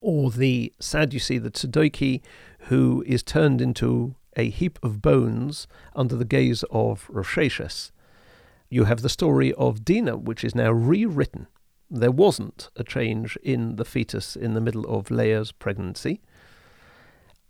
or 0.00 0.30
the 0.30 0.72
Sadducee, 0.80 1.38
the 1.38 1.50
Tzedoki, 1.50 2.20
who 2.68 3.04
is 3.06 3.22
turned 3.22 3.60
into 3.60 4.14
a 4.36 4.50
heap 4.50 4.78
of 4.82 5.02
bones 5.02 5.66
under 5.94 6.16
the 6.16 6.24
gaze 6.24 6.64
of 6.70 7.06
Rosh 7.08 7.38
You 8.72 8.84
have 8.84 9.02
the 9.02 9.10
story 9.10 9.52
of 9.52 9.84
Dinah, 9.84 10.16
which 10.16 10.42
is 10.42 10.54
now 10.54 10.72
rewritten. 10.72 11.46
There 11.90 12.10
wasn't 12.10 12.70
a 12.74 12.82
change 12.82 13.36
in 13.42 13.76
the 13.76 13.84
fetus 13.84 14.34
in 14.34 14.54
the 14.54 14.62
middle 14.62 14.86
of 14.86 15.10
Leah's 15.10 15.52
pregnancy. 15.52 16.22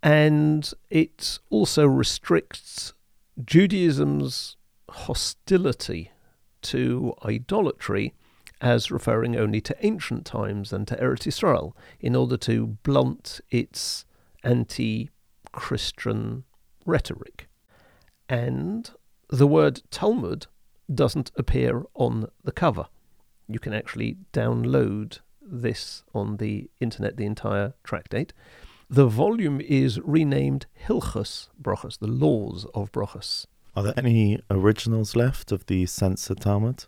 And 0.03 0.69
it 0.89 1.39
also 1.49 1.87
restricts 1.87 2.93
Judaism's 3.41 4.57
hostility 4.89 6.11
to 6.63 7.13
idolatry 7.23 8.13
as 8.59 8.91
referring 8.91 9.37
only 9.37 9.61
to 9.61 9.77
ancient 9.79 10.25
times 10.25 10.73
and 10.73 10.85
to 10.89 10.97
Eretz 10.97 11.25
Israel 11.25 11.73
in 12.01 12.17
order 12.17 12.35
to 12.35 12.67
blunt 12.83 13.39
its 13.49 14.03
anti 14.43 15.09
Christian 15.53 16.43
rhetoric. 16.85 17.47
And 18.27 18.91
the 19.29 19.47
word 19.47 19.83
Talmud 19.89 20.47
doesn't 20.93 21.31
appear 21.35 21.83
on 21.93 22.27
the 22.43 22.51
cover. 22.51 22.87
You 23.47 23.59
can 23.59 23.73
actually 23.73 24.17
download 24.31 25.19
this 25.41 26.03
on 26.13 26.37
the 26.37 26.69
internet, 26.79 27.17
the 27.17 27.25
entire 27.25 27.73
tractate. 27.83 28.33
The 28.89 29.07
volume 29.07 29.59
is 29.61 29.99
renamed 30.01 30.65
Hilchos 30.87 31.49
Brochus, 31.61 31.97
the 31.97 32.07
Laws 32.07 32.65
of 32.73 32.91
Brochus. 32.91 33.45
Are 33.75 33.83
there 33.83 33.93
any 33.97 34.39
originals 34.51 35.15
left 35.15 35.51
of 35.51 35.65
the 35.65 35.85
censored 35.85 36.41
Talmud? 36.41 36.85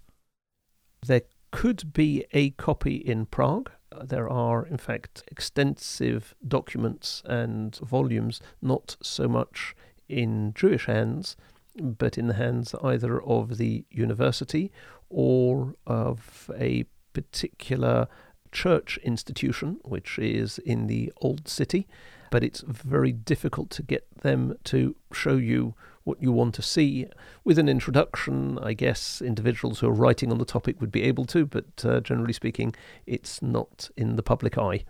There 1.06 1.24
could 1.52 1.94
be 1.94 2.26
a 2.32 2.52
copy 2.52 2.96
in 2.96 3.26
Prague. 3.26 3.72
There 4.04 4.30
are, 4.30 4.66
in 4.66 4.78
fact, 4.78 5.24
extensive 5.32 6.36
documents 6.48 7.24
and 7.26 7.76
volumes, 7.78 8.42
not 8.62 8.98
so 9.02 9.28
much 9.28 9.76
in 10.08 10.54
Jewish 10.54 10.86
hands, 10.86 11.36
but 11.82 12.18
in 12.18 12.28
the 12.28 12.34
hands 12.34 12.74
either 12.84 13.22
of 13.22 13.58
the 13.58 13.86
university 13.90 14.72
or 15.10 15.76
of 15.86 16.50
a 16.58 16.86
particular 17.14 18.08
church 18.52 18.98
institution, 19.04 19.78
which 19.84 20.18
is 20.18 20.60
in 20.60 20.88
the 20.88 21.12
old 21.18 21.48
city. 21.48 21.88
But 22.32 22.44
it's 22.44 22.62
very 22.62 23.12
difficult 23.12 23.70
to 23.72 23.84
get 23.84 24.08
them 24.22 24.58
to 24.66 24.96
show 25.14 25.36
you 25.36 25.76
what 26.04 26.22
you 26.22 26.32
want 26.32 26.56
to 26.56 26.62
see. 26.62 27.08
With 27.44 27.60
an 27.60 27.70
introduction, 27.70 28.58
I 28.60 28.74
guess 28.74 29.22
individuals 29.22 29.80
who 29.80 29.88
are 29.88 29.94
writing 29.94 30.32
on 30.32 30.38
the 30.38 30.46
topic 30.46 30.80
would 30.82 30.92
be 30.92 31.04
able 31.04 31.26
to, 31.26 31.46
but 31.46 31.86
uh, 31.86 32.00
generally 32.02 32.34
speaking, 32.34 32.76
it's 33.06 33.42
not 33.42 33.90
in 33.96 34.16
the 34.16 34.24
public 34.24 34.58
eye. 34.58 34.84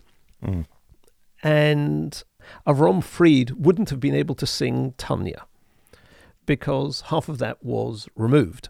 Mm. 0.44 0.66
And 1.42 2.24
Avram 2.66 3.02
Fried 3.02 3.52
wouldn't 3.52 3.90
have 3.90 4.00
been 4.00 4.14
able 4.14 4.34
to 4.36 4.46
sing 4.46 4.94
Tanya 4.96 5.46
because 6.46 7.02
half 7.02 7.28
of 7.28 7.38
that 7.38 7.62
was 7.64 8.08
removed, 8.16 8.68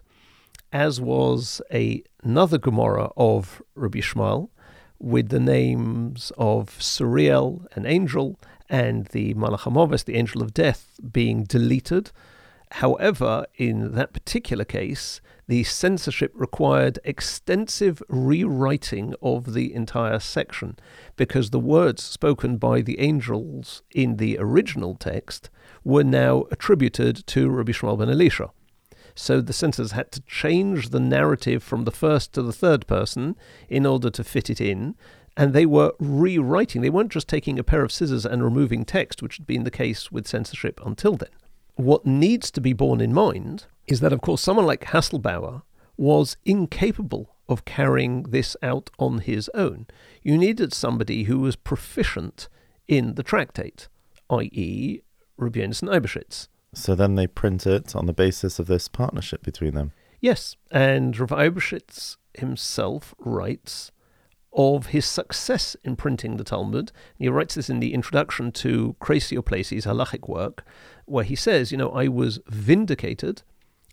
as 0.73 0.99
was 0.99 1.61
a, 1.71 2.03
another 2.23 2.57
Gemara 2.57 3.11
of 3.15 3.61
Rabbi 3.75 3.99
Shmuel 3.99 4.49
with 4.99 5.29
the 5.29 5.39
names 5.39 6.31
of 6.37 6.69
Suriel, 6.79 7.65
an 7.73 7.85
angel, 7.85 8.39
and 8.69 9.05
the 9.07 9.33
Malachamovas, 9.35 10.05
the 10.05 10.15
angel 10.15 10.41
of 10.41 10.53
death, 10.53 10.99
being 11.11 11.43
deleted. 11.43 12.11
However, 12.71 13.45
in 13.55 13.93
that 13.93 14.11
particular 14.11 14.65
case, 14.65 15.21
the 15.47 15.63
censorship 15.63 16.33
required 16.35 16.99
extensive 17.05 18.03
rewriting 18.09 19.13
of 19.21 19.53
the 19.53 19.73
entire 19.73 20.19
section 20.19 20.77
because 21.15 21.51
the 21.51 21.59
words 21.59 22.03
spoken 22.03 22.57
by 22.57 22.81
the 22.81 22.99
angels 22.99 23.81
in 23.91 24.17
the 24.17 24.37
original 24.39 24.95
text 24.95 25.49
were 25.87 26.03
now 26.03 26.43
attributed 26.51 27.25
to 27.25 27.49
Rabbi 27.49 27.71
Shmuel 27.71 27.97
ben 27.97 28.09
Elisha. 28.09 28.49
So 29.15 29.39
the 29.39 29.53
censors 29.53 29.93
had 29.93 30.11
to 30.11 30.21
change 30.23 30.89
the 30.89 30.99
narrative 30.99 31.63
from 31.63 31.85
the 31.85 31.91
first 31.91 32.33
to 32.33 32.41
the 32.41 32.51
third 32.51 32.85
person 32.87 33.37
in 33.69 33.85
order 33.85 34.09
to 34.09 34.23
fit 34.25 34.49
it 34.49 34.59
in. 34.59 34.95
And 35.37 35.53
they 35.53 35.65
were 35.65 35.93
rewriting. 35.97 36.81
They 36.81 36.89
weren't 36.89 37.13
just 37.13 37.29
taking 37.29 37.57
a 37.57 37.63
pair 37.63 37.83
of 37.83 37.93
scissors 37.93 38.25
and 38.25 38.43
removing 38.43 38.83
text, 38.83 39.21
which 39.21 39.37
had 39.37 39.47
been 39.47 39.63
the 39.63 39.71
case 39.71 40.11
with 40.11 40.27
censorship 40.27 40.81
until 40.85 41.15
then. 41.15 41.29
What 41.75 42.05
needs 42.05 42.51
to 42.51 42.59
be 42.59 42.73
borne 42.73 42.99
in 42.99 43.13
mind 43.13 43.67
is 43.87 44.01
that, 44.01 44.11
of 44.11 44.19
course, 44.19 44.41
someone 44.41 44.65
like 44.65 44.87
Haselbauer 44.87 45.61
was 45.95 46.35
incapable 46.43 47.33
of 47.47 47.63
carrying 47.63 48.23
this 48.23 48.57
out 48.61 48.89
on 48.99 49.19
his 49.19 49.49
own. 49.53 49.87
You 50.21 50.37
needed 50.37 50.73
somebody 50.73 51.23
who 51.23 51.39
was 51.39 51.55
proficient 51.55 52.49
in 52.89 53.15
the 53.15 53.23
tractate, 53.23 53.87
i.e., 54.29 55.01
Yonasan 55.39 55.89
Eibeshitz. 55.89 56.47
So 56.73 56.95
then 56.95 57.15
they 57.15 57.27
print 57.27 57.65
it 57.65 57.95
on 57.95 58.05
the 58.05 58.13
basis 58.13 58.59
of 58.59 58.67
this 58.67 58.87
partnership 58.87 59.43
between 59.43 59.73
them. 59.73 59.93
Yes, 60.19 60.55
and 60.71 61.17
Rav 61.17 61.29
Eibeshitz 61.29 62.17
himself 62.33 63.13
writes 63.19 63.91
of 64.53 64.87
his 64.87 65.05
success 65.05 65.75
in 65.83 65.95
printing 65.95 66.37
the 66.37 66.43
Talmud. 66.43 66.91
He 67.15 67.29
writes 67.29 67.55
this 67.55 67.69
in 67.69 67.79
the 67.79 67.93
introduction 67.93 68.51
to 68.53 68.95
Kreisi 68.99 69.37
U'Pleisi' 69.37 69.85
halachic 69.85 70.27
work, 70.27 70.65
where 71.05 71.23
he 71.23 71.35
says, 71.35 71.71
you 71.71 71.77
know, 71.77 71.91
I 71.91 72.07
was 72.07 72.39
vindicated 72.47 73.43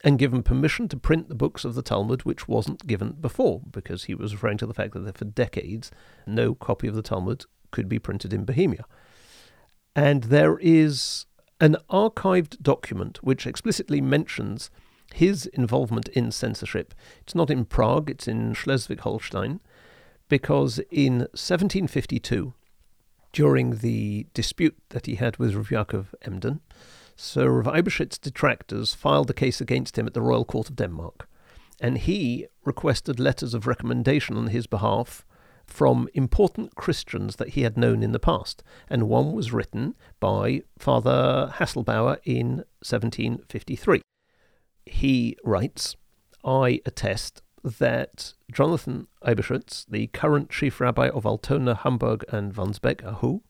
and 0.03 0.19
given 0.19 0.43
permission 0.43 0.89
to 0.89 0.97
print 0.97 1.29
the 1.29 1.35
books 1.35 1.65
of 1.65 1.75
the 1.75 1.83
Talmud, 1.83 2.23
which 2.23 2.49
wasn't 2.49 2.87
given 2.87 3.13
before, 3.21 3.63
because 3.71 4.05
he 4.05 4.15
was 4.15 4.33
referring 4.33 4.59
to 4.59 4.67
the 4.67 4.75
fact 4.75 4.95
that 4.95 5.19
for 5.19 5.25
decades 5.25 5.91
no 6.27 6.55
copy 6.55 6.89
of 6.89 6.95
the 6.95 7.03
Talmud 7.03 7.45
could 7.71 7.89
be 7.89 7.99
printed 7.99 8.33
in 8.33 8.45
Bohemia. 8.45 8.85
And 9.97 10.25
there 10.25 10.59
is 10.59 11.27
an 11.65 11.79
archived 11.89 12.61
document 12.61 13.25
which 13.25 13.47
explicitly 13.47 13.99
mentions 13.99 14.71
his 15.15 15.47
involvement 15.47 16.09
in 16.09 16.31
censorship. 16.31 16.93
It's 17.23 17.35
not 17.35 17.49
in 17.49 17.65
Prague, 17.65 18.11
it's 18.11 18.29
in 18.29 18.53
Schleswig 18.53 19.01
Holstein, 19.01 19.61
because 20.29 20.79
in 20.91 21.21
1752, 21.33 22.53
during 23.33 23.77
the 23.77 24.27
dispute 24.35 24.77
that 24.91 25.07
he 25.07 25.15
had 25.15 25.39
with 25.39 25.55
Rav 25.55 25.69
Yaakov 25.69 26.07
Emden, 26.21 26.61
Sir 27.17 27.49
Rav 27.49 27.75
Eibeshitz's 27.75 28.19
detractors 28.19 28.93
filed 28.93 29.31
a 29.31 29.35
case 29.35 29.63
against 29.63 29.97
him 29.97 30.07
at 30.07 30.13
the 30.13 30.21
Royal 30.21 30.45
Court 30.45 30.69
of 30.69 30.77
Denmark, 30.77 31.27
and 31.81 31.97
he 31.97 32.47
requested 32.67 33.19
letters 33.19 33.55
of 33.55 33.67
recommendation 33.67 34.37
on 34.37 34.49
his 34.49 34.67
behalf 34.67 35.25
from 35.67 36.09
important 36.15 36.75
Christians 36.75 37.37
that 37.37 37.51
he 37.51 37.63
had 37.63 37.77
known 37.77 38.03
in 38.03 38.13
the 38.13 38.19
past, 38.19 38.63
and 38.89 39.09
one 39.09 39.33
was 39.33 39.53
written 39.53 39.95
by 40.21 40.63
Father 40.79 41.53
Haselbauer 41.57 42.19
in 42.25 42.65
1753. 42.83 44.01
He 44.87 45.37
writes, 45.45 45.97
I 46.45 46.81
attest 46.85 47.43
that 47.63 48.35
Jonathan 48.53 49.07
Eibeshitz, 49.25 49.87
the 49.89 50.09
current 50.09 50.51
chief 50.51 50.81
rabbi 50.81 51.09
of 51.09 51.25
Altona, 51.25 51.75
Hamburg, 51.75 52.25
and 52.29 52.55
Wandsbek, 52.55 53.03
Ahu, 53.05 53.41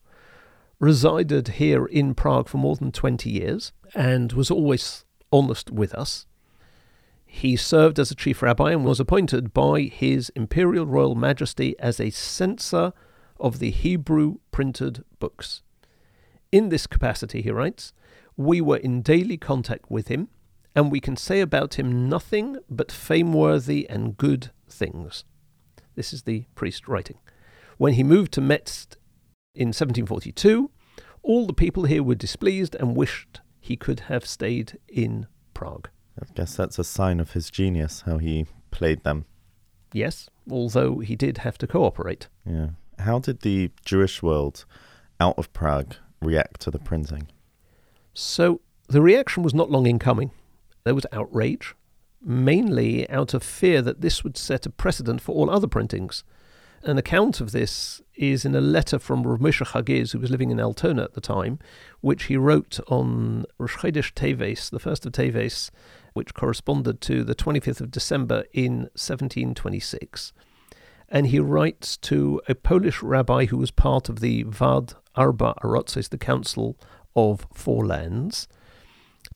resided 0.78 1.48
here 1.48 1.86
in 1.86 2.14
Prague 2.14 2.48
for 2.48 2.58
more 2.58 2.76
than 2.76 2.92
20 2.92 3.30
years 3.30 3.72
and 3.94 4.32
was 4.32 4.50
always 4.50 5.04
honest 5.32 5.70
with 5.70 5.94
us. 5.94 6.26
He 7.36 7.56
served 7.56 7.98
as 7.98 8.12
a 8.12 8.14
chief 8.14 8.42
rabbi 8.42 8.70
and 8.70 8.84
was 8.84 9.00
appointed 9.00 9.52
by 9.52 9.82
His 9.82 10.30
Imperial 10.36 10.86
Royal 10.86 11.16
Majesty 11.16 11.74
as 11.80 11.98
a 11.98 12.10
censor 12.10 12.92
of 13.40 13.58
the 13.58 13.72
Hebrew 13.72 14.36
printed 14.52 15.04
books. 15.18 15.60
In 16.52 16.68
this 16.68 16.86
capacity, 16.86 17.42
he 17.42 17.50
writes, 17.50 17.92
we 18.36 18.60
were 18.60 18.76
in 18.76 19.02
daily 19.02 19.36
contact 19.36 19.90
with 19.90 20.06
him, 20.06 20.28
and 20.76 20.92
we 20.92 21.00
can 21.00 21.16
say 21.16 21.40
about 21.40 21.74
him 21.74 22.08
nothing 22.08 22.58
but 22.70 22.92
fameworthy 22.92 23.90
and 23.90 24.16
good 24.16 24.52
things. 24.68 25.24
This 25.96 26.12
is 26.12 26.22
the 26.22 26.44
priest 26.54 26.86
writing. 26.86 27.18
When 27.78 27.94
he 27.94 28.04
moved 28.04 28.32
to 28.34 28.40
Metz 28.40 28.86
in 29.56 29.68
1742, 29.68 30.70
all 31.22 31.46
the 31.46 31.52
people 31.52 31.84
here 31.84 32.04
were 32.04 32.14
displeased 32.14 32.76
and 32.76 32.96
wished 32.96 33.40
he 33.60 33.76
could 33.76 34.00
have 34.08 34.24
stayed 34.24 34.78
in 34.86 35.26
Prague. 35.52 35.88
I 36.20 36.26
guess 36.34 36.56
that's 36.56 36.78
a 36.78 36.84
sign 36.84 37.20
of 37.20 37.32
his 37.32 37.50
genius, 37.50 38.02
how 38.06 38.18
he 38.18 38.46
played 38.70 39.04
them. 39.04 39.24
Yes, 39.92 40.28
although 40.50 40.98
he 40.98 41.16
did 41.16 41.38
have 41.38 41.58
to 41.58 41.66
cooperate. 41.66 42.28
Yeah. 42.44 42.70
How 42.98 43.18
did 43.18 43.40
the 43.40 43.70
Jewish 43.84 44.22
world 44.22 44.64
out 45.20 45.38
of 45.38 45.52
Prague 45.52 45.96
react 46.20 46.60
to 46.62 46.70
the 46.70 46.78
printing? 46.78 47.28
So 48.12 48.60
the 48.88 49.02
reaction 49.02 49.42
was 49.42 49.54
not 49.54 49.70
long 49.70 49.86
in 49.86 49.98
coming. 49.98 50.30
There 50.84 50.94
was 50.94 51.06
outrage, 51.12 51.74
mainly 52.22 53.08
out 53.10 53.34
of 53.34 53.42
fear 53.42 53.82
that 53.82 54.00
this 54.00 54.22
would 54.22 54.36
set 54.36 54.66
a 54.66 54.70
precedent 54.70 55.20
for 55.20 55.34
all 55.34 55.50
other 55.50 55.66
printings. 55.66 56.24
An 56.82 56.98
account 56.98 57.40
of 57.40 57.52
this 57.52 58.02
is 58.14 58.44
in 58.44 58.54
a 58.54 58.60
letter 58.60 58.98
from 58.98 59.22
Rav 59.22 59.40
Moshe 59.40 59.64
Chagiz, 59.64 60.12
who 60.12 60.18
was 60.18 60.30
living 60.30 60.50
in 60.50 60.60
Altona 60.60 61.02
at 61.02 61.14
the 61.14 61.20
time, 61.20 61.58
which 62.02 62.24
he 62.24 62.36
wrote 62.36 62.78
on 62.88 63.46
Rosh 63.58 63.76
Chodesh 63.76 64.12
Teves, 64.12 64.70
the 64.70 64.78
first 64.78 65.06
of 65.06 65.12
Teves, 65.12 65.70
which 66.14 66.34
corresponded 66.34 67.00
to 67.02 67.22
the 67.22 67.34
25th 67.34 67.80
of 67.80 67.90
December 67.90 68.44
in 68.52 68.88
1726. 68.94 70.32
And 71.08 71.26
he 71.26 71.38
writes 71.38 71.96
to 71.98 72.40
a 72.48 72.54
Polish 72.54 73.02
rabbi 73.02 73.44
who 73.46 73.58
was 73.58 73.70
part 73.70 74.08
of 74.08 74.20
the 74.20 74.44
Vad 74.44 74.94
Arba 75.14 75.54
Arotzes, 75.62 76.08
the 76.08 76.18
Council 76.18 76.78
of 77.14 77.46
Four 77.52 77.86
Lands, 77.86 78.48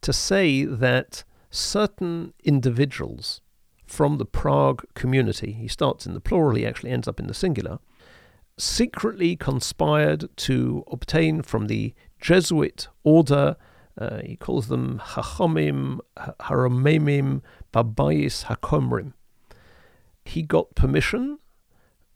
to 0.00 0.12
say 0.12 0.64
that 0.64 1.24
certain 1.50 2.32
individuals 2.42 3.40
from 3.86 4.18
the 4.18 4.24
Prague 4.24 4.84
community, 4.94 5.52
he 5.52 5.68
starts 5.68 6.06
in 6.06 6.14
the 6.14 6.20
plural, 6.20 6.56
he 6.56 6.66
actually 6.66 6.90
ends 6.90 7.08
up 7.08 7.20
in 7.20 7.26
the 7.26 7.34
singular, 7.34 7.78
secretly 8.58 9.36
conspired 9.36 10.28
to 10.36 10.84
obtain 10.90 11.42
from 11.42 11.66
the 11.66 11.94
Jesuit 12.20 12.88
order, 13.04 13.56
uh, 13.98 14.20
he 14.24 14.36
calls 14.36 14.68
them 14.68 15.00
Chachomim, 15.04 15.98
Haramemim, 16.16 17.42
Babayis 17.72 18.44
Hakomrim. 18.44 19.12
He 20.24 20.42
got 20.42 20.74
permission 20.74 21.38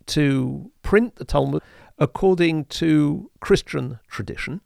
to 0.07 0.71
print 0.83 1.17
the 1.17 1.25
Talmud 1.25 1.63
according 1.99 2.67
to 2.67 3.31
Christian 3.41 3.99
tradition, 4.09 4.61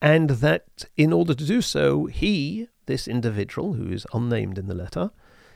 and 0.00 0.30
that 0.30 0.84
in 0.96 1.12
order 1.12 1.34
to 1.34 1.44
do 1.44 1.62
so, 1.62 2.06
he, 2.06 2.68
this 2.86 3.06
individual 3.06 3.74
who 3.74 3.90
is 3.90 4.06
unnamed 4.12 4.58
in 4.58 4.66
the 4.66 4.74
letter, 4.74 5.10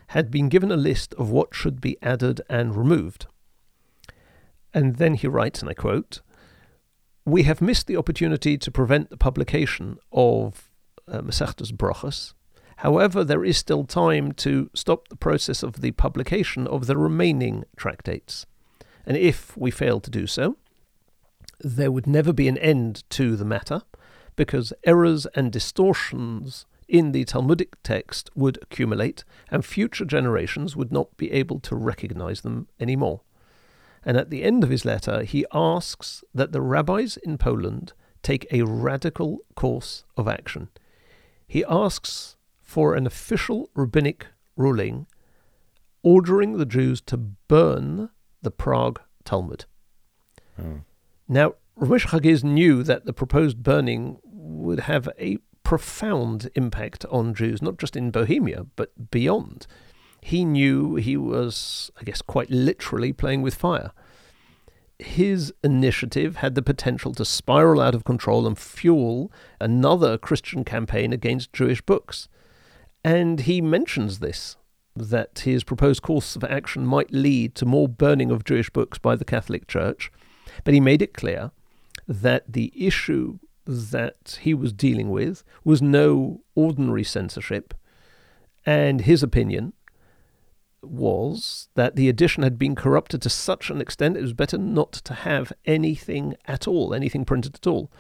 had 0.09 0.31
been 0.31 0.49
given 0.49 0.71
a 0.71 0.77
list 0.77 1.15
of 1.15 1.31
what 1.31 1.55
should 1.55 1.81
be 1.81 1.97
added 2.01 2.41
and 2.49 2.77
removed. 2.77 3.27
And 4.73 4.97
then 4.97 5.15
he 5.15 5.27
writes, 5.27 5.61
and 5.61 5.71
I 5.71 5.75
quote, 5.75 6.21
We 7.27 7.43
have 7.43 7.61
missed 7.61 7.89
the 7.89 7.97
opportunity 7.97 8.57
to 8.57 8.71
prevent 8.71 9.11
the 9.11 9.17
publication 9.17 9.99
of 10.13 10.71
uh, 11.09 11.23
Masechtas 11.23 11.73
Brachas. 11.73 12.35
However, 12.77 13.25
there 13.25 13.45
is 13.45 13.59
still 13.59 13.85
time 13.85 14.31
to 14.35 14.71
stop 14.75 15.09
the 15.09 15.17
process 15.17 15.65
of 15.65 15.81
the 15.81 15.91
publication 15.91 16.69
of 16.69 16.87
the 16.87 16.97
remaining 16.97 17.65
tractates. 17.77 18.47
And 19.05 19.17
if 19.17 19.57
we 19.57 19.73
fail 19.73 19.99
to 20.01 20.11
do 20.11 20.29
so, 20.29 20.57
there 21.59 21.91
would 21.91 22.07
never 22.07 22.33
be 22.33 22.47
an 22.47 22.59
end 22.59 23.03
to 23.11 23.35
the 23.35 23.45
matter, 23.45 23.83
because 24.37 24.73
errors 24.85 25.27
and 25.35 25.51
distortions 25.51 26.65
in 26.87 27.11
the 27.11 27.25
Talmudic 27.25 27.75
text 27.83 28.31
would 28.37 28.57
accumulate, 28.63 29.25
and 29.51 29.65
future 29.65 30.05
generations 30.05 30.77
would 30.77 30.93
not 30.93 31.17
be 31.17 31.33
able 31.33 31.59
to 31.59 31.75
recognize 31.75 32.43
them 32.43 32.69
anymore. 32.79 33.23
And 34.07 34.17
at 34.17 34.31
the 34.31 34.45
end 34.45 34.63
of 34.63 34.71
his 34.71 34.85
letter, 34.85 35.25
he 35.25 35.45
asks 35.53 36.23
that 36.33 36.53
the 36.53 36.63
rabbis 36.63 37.17
in 37.17 37.39
Poland 37.39 37.93
take 38.23 38.47
a 38.53 38.63
radical 38.63 39.41
course 39.57 40.05
of 40.17 40.29
action. 40.29 40.69
He 41.49 41.65
asks 41.69 42.37
for 42.63 42.95
an 42.95 43.05
official 43.07 43.69
rabbinic 43.75 44.29
ruling 44.57 45.07
ordering 46.05 46.57
the 46.57 46.65
Jews 46.65 47.01
to 47.01 47.17
burn 47.17 48.11
the 48.43 48.51
Prague 48.53 49.01
Talmud. 49.25 49.65
Oh. 50.57 50.83
Now, 51.27 51.55
Ramesh 51.77 52.07
Chagiz 52.07 52.45
knew 52.45 52.85
that 52.85 53.07
the 53.07 53.13
proposed 53.13 53.65
burning 53.65 54.21
would 54.23 54.81
have 54.81 55.09
a 55.19 55.39
profound 55.65 56.49
impact 56.55 57.05
on 57.07 57.35
Jews, 57.35 57.61
not 57.61 57.77
just 57.77 57.97
in 57.97 58.13
Bohemia, 58.13 58.67
but 58.77 59.11
beyond. 59.11 59.67
He 60.27 60.45
knew 60.45 60.97
he 60.97 61.17
was, 61.17 61.91
I 62.01 62.03
guess, 62.03 62.21
quite 62.21 62.51
literally 62.51 63.13
playing 63.13 63.43
with 63.43 63.55
fire. 63.55 63.93
his 64.99 65.53
initiative 65.63 66.37
had 66.37 66.55
the 66.55 66.63
potential 66.63 67.13
to 67.15 67.25
spiral 67.25 67.81
out 67.81 67.95
of 67.95 68.05
control 68.05 68.47
and 68.47 68.59
fuel 68.59 69.31
another 69.61 70.17
Christian 70.17 70.65
campaign 70.65 71.13
against 71.13 71.53
Jewish 71.53 71.83
books. 71.83 72.29
And 73.05 73.41
he 73.41 73.61
mentions 73.61 74.19
this 74.19 74.57
that 74.95 75.41
his 75.41 75.63
proposed 75.63 76.01
course 76.01 76.37
of 76.37 76.45
action 76.45 76.87
might 76.87 77.13
lead 77.13 77.55
to 77.55 77.67
more 77.67 77.87
burning 77.87 78.31
of 78.31 78.45
Jewish 78.45 78.71
books 78.71 78.97
by 78.97 79.15
the 79.15 79.27
Catholic 79.27 79.67
Church. 79.69 80.11
But 80.65 80.73
he 80.73 80.81
made 80.81 81.03
it 81.03 81.13
clear 81.13 81.51
that 82.09 82.51
the 82.51 82.73
issue 82.75 83.39
that 83.67 84.39
he 84.41 84.55
was 84.55 84.73
dealing 84.73 85.11
with 85.11 85.45
was 85.65 85.83
no 85.83 86.41
ordinary 86.55 87.05
censorship, 87.05 87.75
and 88.65 89.03
his 89.03 89.23
opinion 89.23 89.75
was 90.89 91.69
that 91.75 91.97
the 91.97 92.09
edition 92.09 92.43
had 92.43 92.59
been 92.59 92.75
corrupted 92.75 93.23
to 93.23 93.31
such 93.31 93.71
an 93.71 93.81
extent 93.81 94.17
it 94.17 94.23
was 94.23 94.33
better 94.33 94.59
not 94.59 94.93
to 94.93 95.15
have 95.15 95.53
anything 95.65 96.37
at 96.47 96.67
all, 96.67 96.95
anything 96.95 97.25
printed 97.25 97.55
at 97.55 97.67
all. 97.67 97.91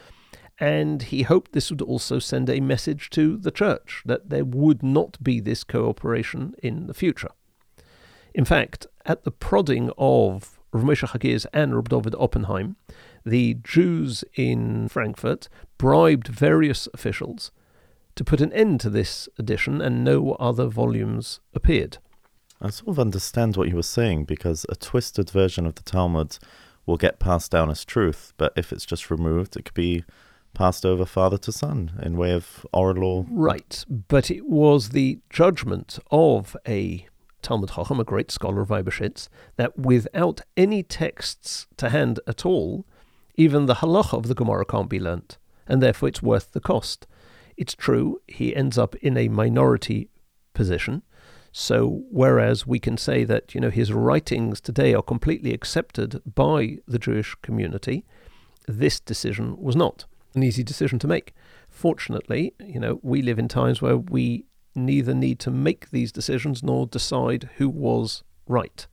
And 0.58 1.02
he 1.02 1.22
hoped 1.22 1.52
this 1.52 1.70
would 1.70 1.82
also 1.82 2.18
send 2.18 2.48
a 2.48 2.60
message 2.60 3.10
to 3.10 3.36
the 3.36 3.50
church 3.50 4.02
that 4.06 4.30
there 4.30 4.44
would 4.44 4.82
not 4.82 5.22
be 5.22 5.40
this 5.40 5.64
cooperation 5.64 6.54
in 6.62 6.86
the 6.86 6.94
future. 6.94 7.30
In 8.34 8.44
fact, 8.44 8.86
at 9.04 9.24
the 9.24 9.30
prodding 9.30 9.90
of 9.98 10.58
Rav 10.72 10.84
Moshe 10.84 11.46
and 11.52 11.74
Rav 11.74 11.88
David 11.88 12.14
Oppenheim, 12.18 12.76
the 13.24 13.54
Jews 13.62 14.24
in 14.34 14.88
Frankfurt 14.88 15.48
bribed 15.78 16.28
various 16.28 16.88
officials 16.94 17.50
to 18.14 18.24
put 18.24 18.40
an 18.40 18.52
end 18.52 18.80
to 18.80 18.90
this 18.90 19.28
edition, 19.38 19.80
and 19.80 20.02
no 20.02 20.32
other 20.32 20.66
volumes 20.66 21.40
appeared. 21.54 21.98
I 22.60 22.70
sort 22.70 22.88
of 22.88 22.98
understand 22.98 23.56
what 23.56 23.68
you 23.68 23.76
were 23.76 23.82
saying 23.82 24.24
because 24.24 24.64
a 24.68 24.76
twisted 24.76 25.30
version 25.30 25.66
of 25.66 25.74
the 25.74 25.82
Talmud 25.82 26.38
will 26.86 26.96
get 26.96 27.18
passed 27.18 27.50
down 27.50 27.70
as 27.70 27.84
truth, 27.84 28.32
but 28.36 28.52
if 28.56 28.72
it's 28.72 28.86
just 28.86 29.10
removed, 29.10 29.56
it 29.56 29.64
could 29.64 29.74
be 29.74 30.04
passed 30.54 30.86
over 30.86 31.04
father 31.04 31.36
to 31.36 31.52
son 31.52 31.92
in 32.02 32.16
way 32.16 32.32
of 32.32 32.66
oral 32.72 32.96
law. 32.96 33.26
Right, 33.28 33.84
but 33.88 34.30
it 34.30 34.46
was 34.46 34.90
the 34.90 35.18
judgment 35.28 35.98
of 36.10 36.56
a 36.66 37.06
Talmud 37.42 37.70
Chacham, 37.70 38.00
a 38.00 38.04
great 38.04 38.30
scholar 38.30 38.62
of 38.62 38.68
Eibeshitz, 38.68 39.28
that 39.56 39.78
without 39.78 40.40
any 40.56 40.82
texts 40.82 41.66
to 41.76 41.90
hand 41.90 42.20
at 42.26 42.46
all, 42.46 42.86
even 43.34 43.66
the 43.66 43.76
halacha 43.76 44.14
of 44.14 44.28
the 44.28 44.34
Gemara 44.34 44.64
can't 44.64 44.88
be 44.88 44.98
learnt, 44.98 45.36
and 45.66 45.82
therefore 45.82 46.08
it's 46.08 46.22
worth 46.22 46.52
the 46.52 46.60
cost. 46.60 47.06
It's 47.56 47.74
true, 47.74 48.20
he 48.26 48.56
ends 48.56 48.78
up 48.78 48.96
in 48.96 49.16
a 49.16 49.28
minority 49.28 50.08
position. 50.54 51.02
So, 51.58 52.02
whereas 52.10 52.66
we 52.66 52.78
can 52.78 52.98
say 52.98 53.24
that 53.24 53.54
you 53.54 53.62
know 53.62 53.70
his 53.70 53.90
writings 53.90 54.60
today 54.60 54.92
are 54.92 55.02
completely 55.02 55.54
accepted 55.54 56.20
by 56.34 56.80
the 56.86 56.98
Jewish 56.98 57.34
community, 57.36 58.04
this 58.68 59.00
decision 59.00 59.56
was 59.56 59.74
not 59.74 60.04
an 60.34 60.42
easy 60.42 60.62
decision 60.62 60.98
to 60.98 61.08
make. 61.08 61.32
Fortunately, 61.70 62.52
you 62.62 62.78
know 62.78 63.00
we 63.02 63.22
live 63.22 63.38
in 63.38 63.48
times 63.48 63.80
where 63.80 63.96
we 63.96 64.44
neither 64.74 65.14
need 65.14 65.38
to 65.40 65.50
make 65.50 65.88
these 65.88 66.12
decisions 66.12 66.62
nor 66.62 66.86
decide 66.86 67.48
who 67.56 67.70
was 67.70 68.22
right. 68.46 68.86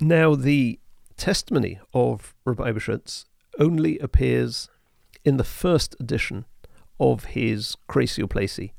Now, 0.00 0.34
the 0.34 0.80
testimony 1.16 1.78
of 1.92 2.34
Rabbi 2.44 2.72
Eibeshitz 2.72 3.26
only 3.60 4.00
appears 4.00 4.68
in 5.24 5.36
the 5.36 5.44
first 5.44 5.94
edition 6.00 6.46
of 6.98 7.26
his 7.26 7.76
Kreisi 7.88 8.26
U'Pleisi. 8.26 8.72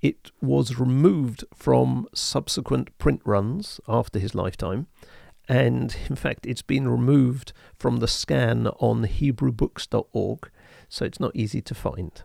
It 0.00 0.30
was 0.40 0.78
removed 0.78 1.44
from 1.54 2.06
subsequent 2.14 2.96
print 2.98 3.20
runs 3.24 3.80
after 3.88 4.18
his 4.18 4.34
lifetime, 4.34 4.86
and 5.48 5.96
in 6.08 6.16
fact, 6.16 6.46
it's 6.46 6.62
been 6.62 6.88
removed 6.88 7.52
from 7.78 7.96
the 7.96 8.08
scan 8.08 8.68
on 8.78 9.06
HebrewBooks.org, 9.06 10.50
so 10.88 11.04
it's 11.04 11.20
not 11.20 11.34
easy 11.34 11.60
to 11.62 11.74
find. 11.74 12.22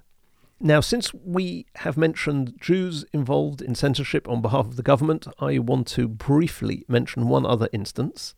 Now, 0.59 0.79
since 0.79 1.13
we 1.13 1.65
have 1.77 1.97
mentioned 1.97 2.53
Jews 2.59 3.05
involved 3.11 3.61
in 3.61 3.75
censorship 3.75 4.29
on 4.29 4.41
behalf 4.41 4.65
of 4.67 4.75
the 4.75 4.83
government, 4.83 5.27
I 5.39 5.59
want 5.59 5.87
to 5.87 6.07
briefly 6.07 6.85
mention 6.87 7.27
one 7.27 7.45
other 7.45 7.67
instance 7.73 8.35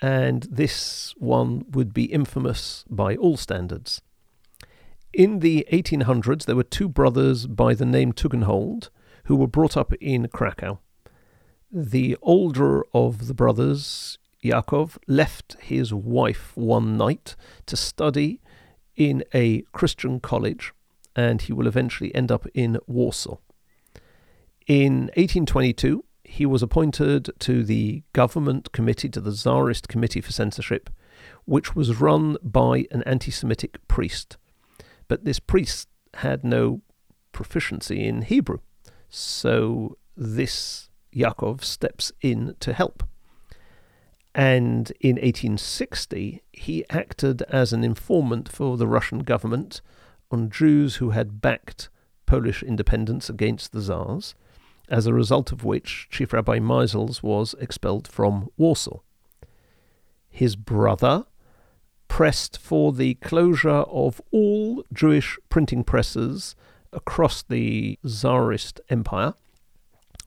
and 0.00 0.44
this 0.44 1.14
one 1.18 1.64
would 1.70 1.92
be 1.92 2.04
infamous 2.04 2.84
by 2.88 3.16
all 3.16 3.36
standards. 3.36 4.00
In 5.12 5.40
the 5.40 5.66
1800s, 5.72 6.44
there 6.44 6.56
were 6.56 6.62
two 6.62 6.88
brothers 6.88 7.46
by 7.46 7.74
the 7.74 7.86
name 7.86 8.12
Tugendhold 8.12 8.90
who 9.24 9.36
were 9.36 9.46
brought 9.46 9.76
up 9.76 9.92
in 9.94 10.28
Krakow. 10.28 10.80
The 11.70 12.16
older 12.22 12.84
of 12.94 13.26
the 13.26 13.34
brothers, 13.34 14.18
Yakov, 14.40 14.98
left 15.06 15.56
his 15.60 15.92
wife 15.92 16.52
one 16.54 16.96
night 16.96 17.36
to 17.66 17.76
study 17.76 18.40
in 18.96 19.24
a 19.34 19.62
Christian 19.72 20.20
college, 20.20 20.72
and 21.16 21.42
he 21.42 21.52
will 21.52 21.66
eventually 21.66 22.14
end 22.14 22.30
up 22.30 22.46
in 22.54 22.78
Warsaw. 22.86 23.36
In 24.66 25.10
1822, 25.16 26.04
he 26.24 26.44
was 26.44 26.62
appointed 26.62 27.30
to 27.38 27.64
the 27.64 28.02
government 28.12 28.72
committee, 28.72 29.08
to 29.08 29.20
the 29.20 29.32
Tsarist 29.32 29.88
Committee 29.88 30.20
for 30.20 30.32
Censorship, 30.32 30.90
which 31.46 31.74
was 31.74 32.00
run 32.00 32.36
by 32.42 32.86
an 32.90 33.02
anti 33.04 33.30
Semitic 33.30 33.86
priest. 33.88 34.36
But 35.08 35.24
this 35.24 35.40
priest 35.40 35.88
had 36.14 36.44
no 36.44 36.82
proficiency 37.32 38.06
in 38.06 38.22
Hebrew. 38.22 38.58
So 39.08 39.96
this 40.16 40.90
Yaakov 41.14 41.64
steps 41.64 42.12
in 42.20 42.54
to 42.60 42.72
help. 42.72 43.02
And 44.34 44.92
in 45.00 45.16
1860, 45.16 46.42
he 46.52 46.84
acted 46.90 47.42
as 47.42 47.72
an 47.72 47.82
informant 47.82 48.48
for 48.48 48.76
the 48.76 48.86
Russian 48.86 49.20
government 49.20 49.80
on 50.30 50.50
Jews 50.50 50.96
who 50.96 51.10
had 51.10 51.40
backed 51.40 51.88
Polish 52.26 52.62
independence 52.62 53.30
against 53.30 53.72
the 53.72 53.80
Tsars 53.80 54.34
as 54.88 55.06
a 55.06 55.14
result 55.14 55.52
of 55.52 55.64
which 55.64 56.08
Chief 56.10 56.32
Rabbi 56.32 56.58
Meisels 56.58 57.22
was 57.22 57.54
expelled 57.60 58.06
from 58.06 58.48
Warsaw. 58.56 59.00
His 60.28 60.56
brother 60.56 61.24
pressed 62.08 62.58
for 62.58 62.92
the 62.92 63.14
closure 63.14 63.68
of 63.68 64.20
all 64.32 64.84
Jewish 64.92 65.38
printing 65.48 65.84
presses 65.84 66.56
across 66.92 67.42
the 67.42 67.98
Tsarist 68.04 68.80
Empire, 68.88 69.34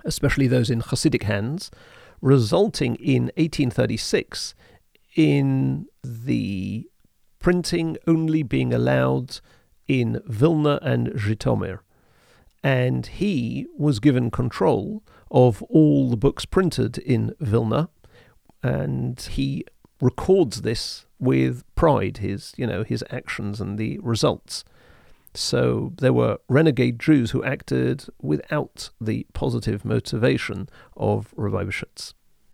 especially 0.06 0.48
those 0.48 0.70
in 0.70 0.82
Hasidic 0.82 1.24
hands, 1.24 1.72
resulting 2.22 2.96
in 2.96 3.24
1836 3.36 4.54
in 5.16 5.88
the 6.04 6.88
printing 7.40 7.98
only 8.08 8.44
being 8.44 8.74
allowed 8.74 9.40
in 9.88 10.22
Vilna 10.26 10.80
and 10.82 11.08
Zhytomyr. 11.10 11.80
And 12.64 13.08
he 13.08 13.68
was 13.78 14.00
given 14.00 14.30
control 14.30 15.04
of 15.32 15.64
all 15.64 16.10
the 16.10 16.18
books 16.18 16.46
printed 16.46 17.00
in 17.00 17.34
Vilna, 17.40 17.90
and 18.62 19.20
he 19.20 19.66
records 20.00 20.62
this 20.62 21.08
with 21.22 21.64
pride, 21.76 22.18
his 22.18 22.54
you 22.58 22.68
know 22.68 22.84
his 22.84 23.06
actions 23.10 23.62
and 23.62 23.78
the 23.78 23.98
results. 24.00 24.66
So 25.34 25.94
there 25.98 26.12
were 26.12 26.40
renegade 26.50 27.00
Jews 27.00 27.32
who 27.32 27.42
acted 27.44 28.06
without 28.22 28.90
the 29.00 29.26
positive 29.34 29.86
motivation 29.86 30.68
of 30.98 31.34
Rabbi 31.38 31.72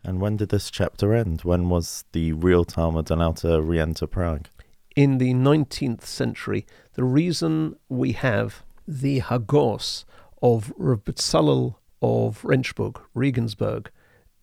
And 0.04 0.22
when 0.22 0.38
did 0.38 0.50
this 0.50 0.70
chapter 0.70 1.16
end? 1.16 1.42
When 1.42 1.70
was 1.70 2.04
the 2.12 2.34
real 2.34 2.66
Talmud 2.66 3.10
allowed 3.10 3.38
to 3.38 3.62
re-enter 3.62 4.06
Prague? 4.06 4.48
In 4.96 5.18
the 5.18 5.34
19th 5.34 6.04
century. 6.04 6.68
The 6.94 7.04
reason 7.04 7.78
we 7.90 8.12
have 8.12 8.64
the 8.88 9.20
Hagos 9.20 10.06
of 10.42 10.72
Rav 10.78 11.04
Betzalel 11.04 11.76
of 12.02 12.42
Rendsburg, 12.44 13.02
Regensburg, 13.14 13.90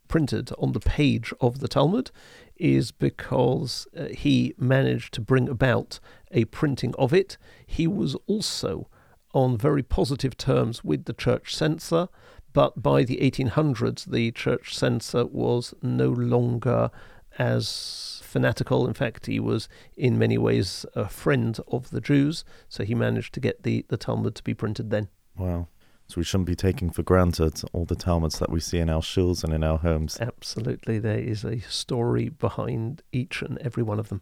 printed 0.08 0.50
on 0.58 0.72
the 0.72 0.80
page 0.80 1.32
of 1.40 1.60
the 1.60 1.68
Talmud 1.68 2.10
is 2.56 2.92
because 2.92 3.86
uh, 3.96 4.06
he 4.06 4.54
managed 4.58 5.12
to 5.14 5.20
bring 5.20 5.48
about 5.48 5.98
a 6.30 6.44
printing 6.46 6.94
of 6.96 7.12
it. 7.12 7.36
He 7.66 7.86
was 7.86 8.14
also 8.26 8.88
on 9.32 9.58
very 9.58 9.82
positive 9.82 10.36
terms 10.36 10.84
with 10.84 11.06
the 11.06 11.12
church 11.12 11.54
censor, 11.54 12.08
but 12.52 12.80
by 12.80 13.02
the 13.02 13.16
1800s, 13.16 14.04
the 14.04 14.30
church 14.30 14.76
censor 14.76 15.26
was 15.26 15.74
no 15.82 16.08
longer 16.08 16.90
as 17.36 18.22
fanatical. 18.24 18.86
In 18.86 18.94
fact, 18.94 19.26
he 19.26 19.40
was 19.40 19.68
in 19.96 20.18
many 20.18 20.38
ways 20.38 20.86
a 20.94 21.08
friend 21.08 21.58
of 21.68 21.90
the 21.90 22.00
Jews, 22.00 22.44
so 22.68 22.84
he 22.84 22.94
managed 22.94 23.34
to 23.34 23.40
get 23.40 23.64
the, 23.64 23.84
the 23.88 23.96
Talmud 23.96 24.36
to 24.36 24.44
be 24.44 24.54
printed 24.54 24.90
then. 24.90 25.08
Wow. 25.36 25.66
So 26.06 26.16
we 26.18 26.24
shouldn't 26.24 26.46
be 26.46 26.54
taking 26.54 26.90
for 26.90 27.02
granted 27.02 27.62
all 27.72 27.86
the 27.86 27.96
Talmuds 27.96 28.38
that 28.38 28.50
we 28.50 28.60
see 28.60 28.78
in 28.78 28.90
our 28.90 29.00
shuls 29.00 29.42
and 29.42 29.54
in 29.54 29.64
our 29.64 29.78
homes. 29.78 30.18
Absolutely. 30.20 30.98
There 30.98 31.18
is 31.18 31.44
a 31.44 31.60
story 31.60 32.28
behind 32.28 33.02
each 33.10 33.40
and 33.40 33.58
every 33.58 33.82
one 33.82 33.98
of 33.98 34.10
them. 34.10 34.20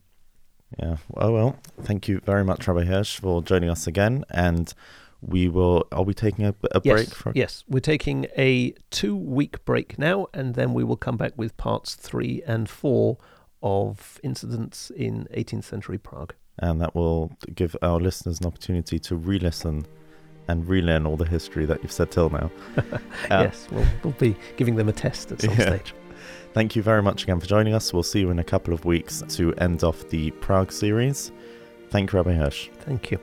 Yeah. 0.78 0.96
Oh, 1.16 1.32
well, 1.32 1.58
thank 1.82 2.08
you 2.08 2.20
very 2.24 2.44
much, 2.44 2.66
Rabbi 2.66 2.84
Hirsch, 2.84 3.18
for 3.18 3.42
joining 3.42 3.68
us 3.68 3.86
again. 3.86 4.24
And 4.30 4.72
we 5.20 5.48
will, 5.48 5.86
are 5.92 6.04
we 6.04 6.14
taking 6.14 6.46
a, 6.46 6.54
a 6.72 6.80
yes, 6.82 6.94
break? 6.94 7.14
For... 7.14 7.32
Yes, 7.34 7.64
we're 7.68 7.80
taking 7.80 8.26
a 8.36 8.74
two 8.90 9.16
week 9.16 9.64
break 9.64 9.98
now, 9.98 10.28
and 10.32 10.54
then 10.54 10.74
we 10.74 10.84
will 10.84 10.96
come 10.96 11.16
back 11.16 11.32
with 11.36 11.56
parts 11.56 11.94
three 11.94 12.42
and 12.46 12.70
four 12.70 13.18
of 13.62 14.20
incidents 14.22 14.90
in 14.90 15.28
18th 15.34 15.64
century 15.64 15.98
Prague. 15.98 16.34
And 16.58 16.80
that 16.80 16.94
will 16.94 17.32
give 17.54 17.76
our 17.82 17.98
listeners 17.98 18.40
an 18.40 18.46
opportunity 18.46 18.98
to 19.00 19.16
re 19.16 19.38
listen 19.38 19.86
and 20.48 20.68
relearn 20.68 21.06
all 21.06 21.16
the 21.16 21.24
history 21.24 21.64
that 21.66 21.82
you've 21.82 21.92
said 21.92 22.10
till 22.10 22.30
now. 22.30 22.50
Uh, 23.30 23.42
yes, 23.44 23.68
we'll, 23.70 23.86
we'll 24.02 24.12
be 24.14 24.36
giving 24.56 24.74
them 24.76 24.88
a 24.88 24.92
test 24.92 25.30
at 25.32 25.40
some 25.40 25.50
Yeah. 25.58 25.68
stage. 25.76 25.94
Thank 26.54 26.76
you 26.76 26.82
very 26.82 27.02
much 27.02 27.22
again 27.22 27.40
for 27.40 27.46
joining 27.46 27.72
us. 27.72 27.92
We'll 27.92 28.02
see 28.02 28.20
you 28.20 28.30
in 28.30 28.38
a 28.38 28.44
couple 28.44 28.74
of 28.74 28.84
weeks 28.84 29.22
to 29.36 29.54
end 29.54 29.84
off 29.84 30.08
the 30.10 30.30
Prague 30.32 30.70
series. 30.72 31.32
Thank 31.90 32.12
you, 32.12 32.18
Rabbi 32.18 32.32
Hirsch. 32.32 32.68
Thank 32.80 33.10
you. 33.10 33.18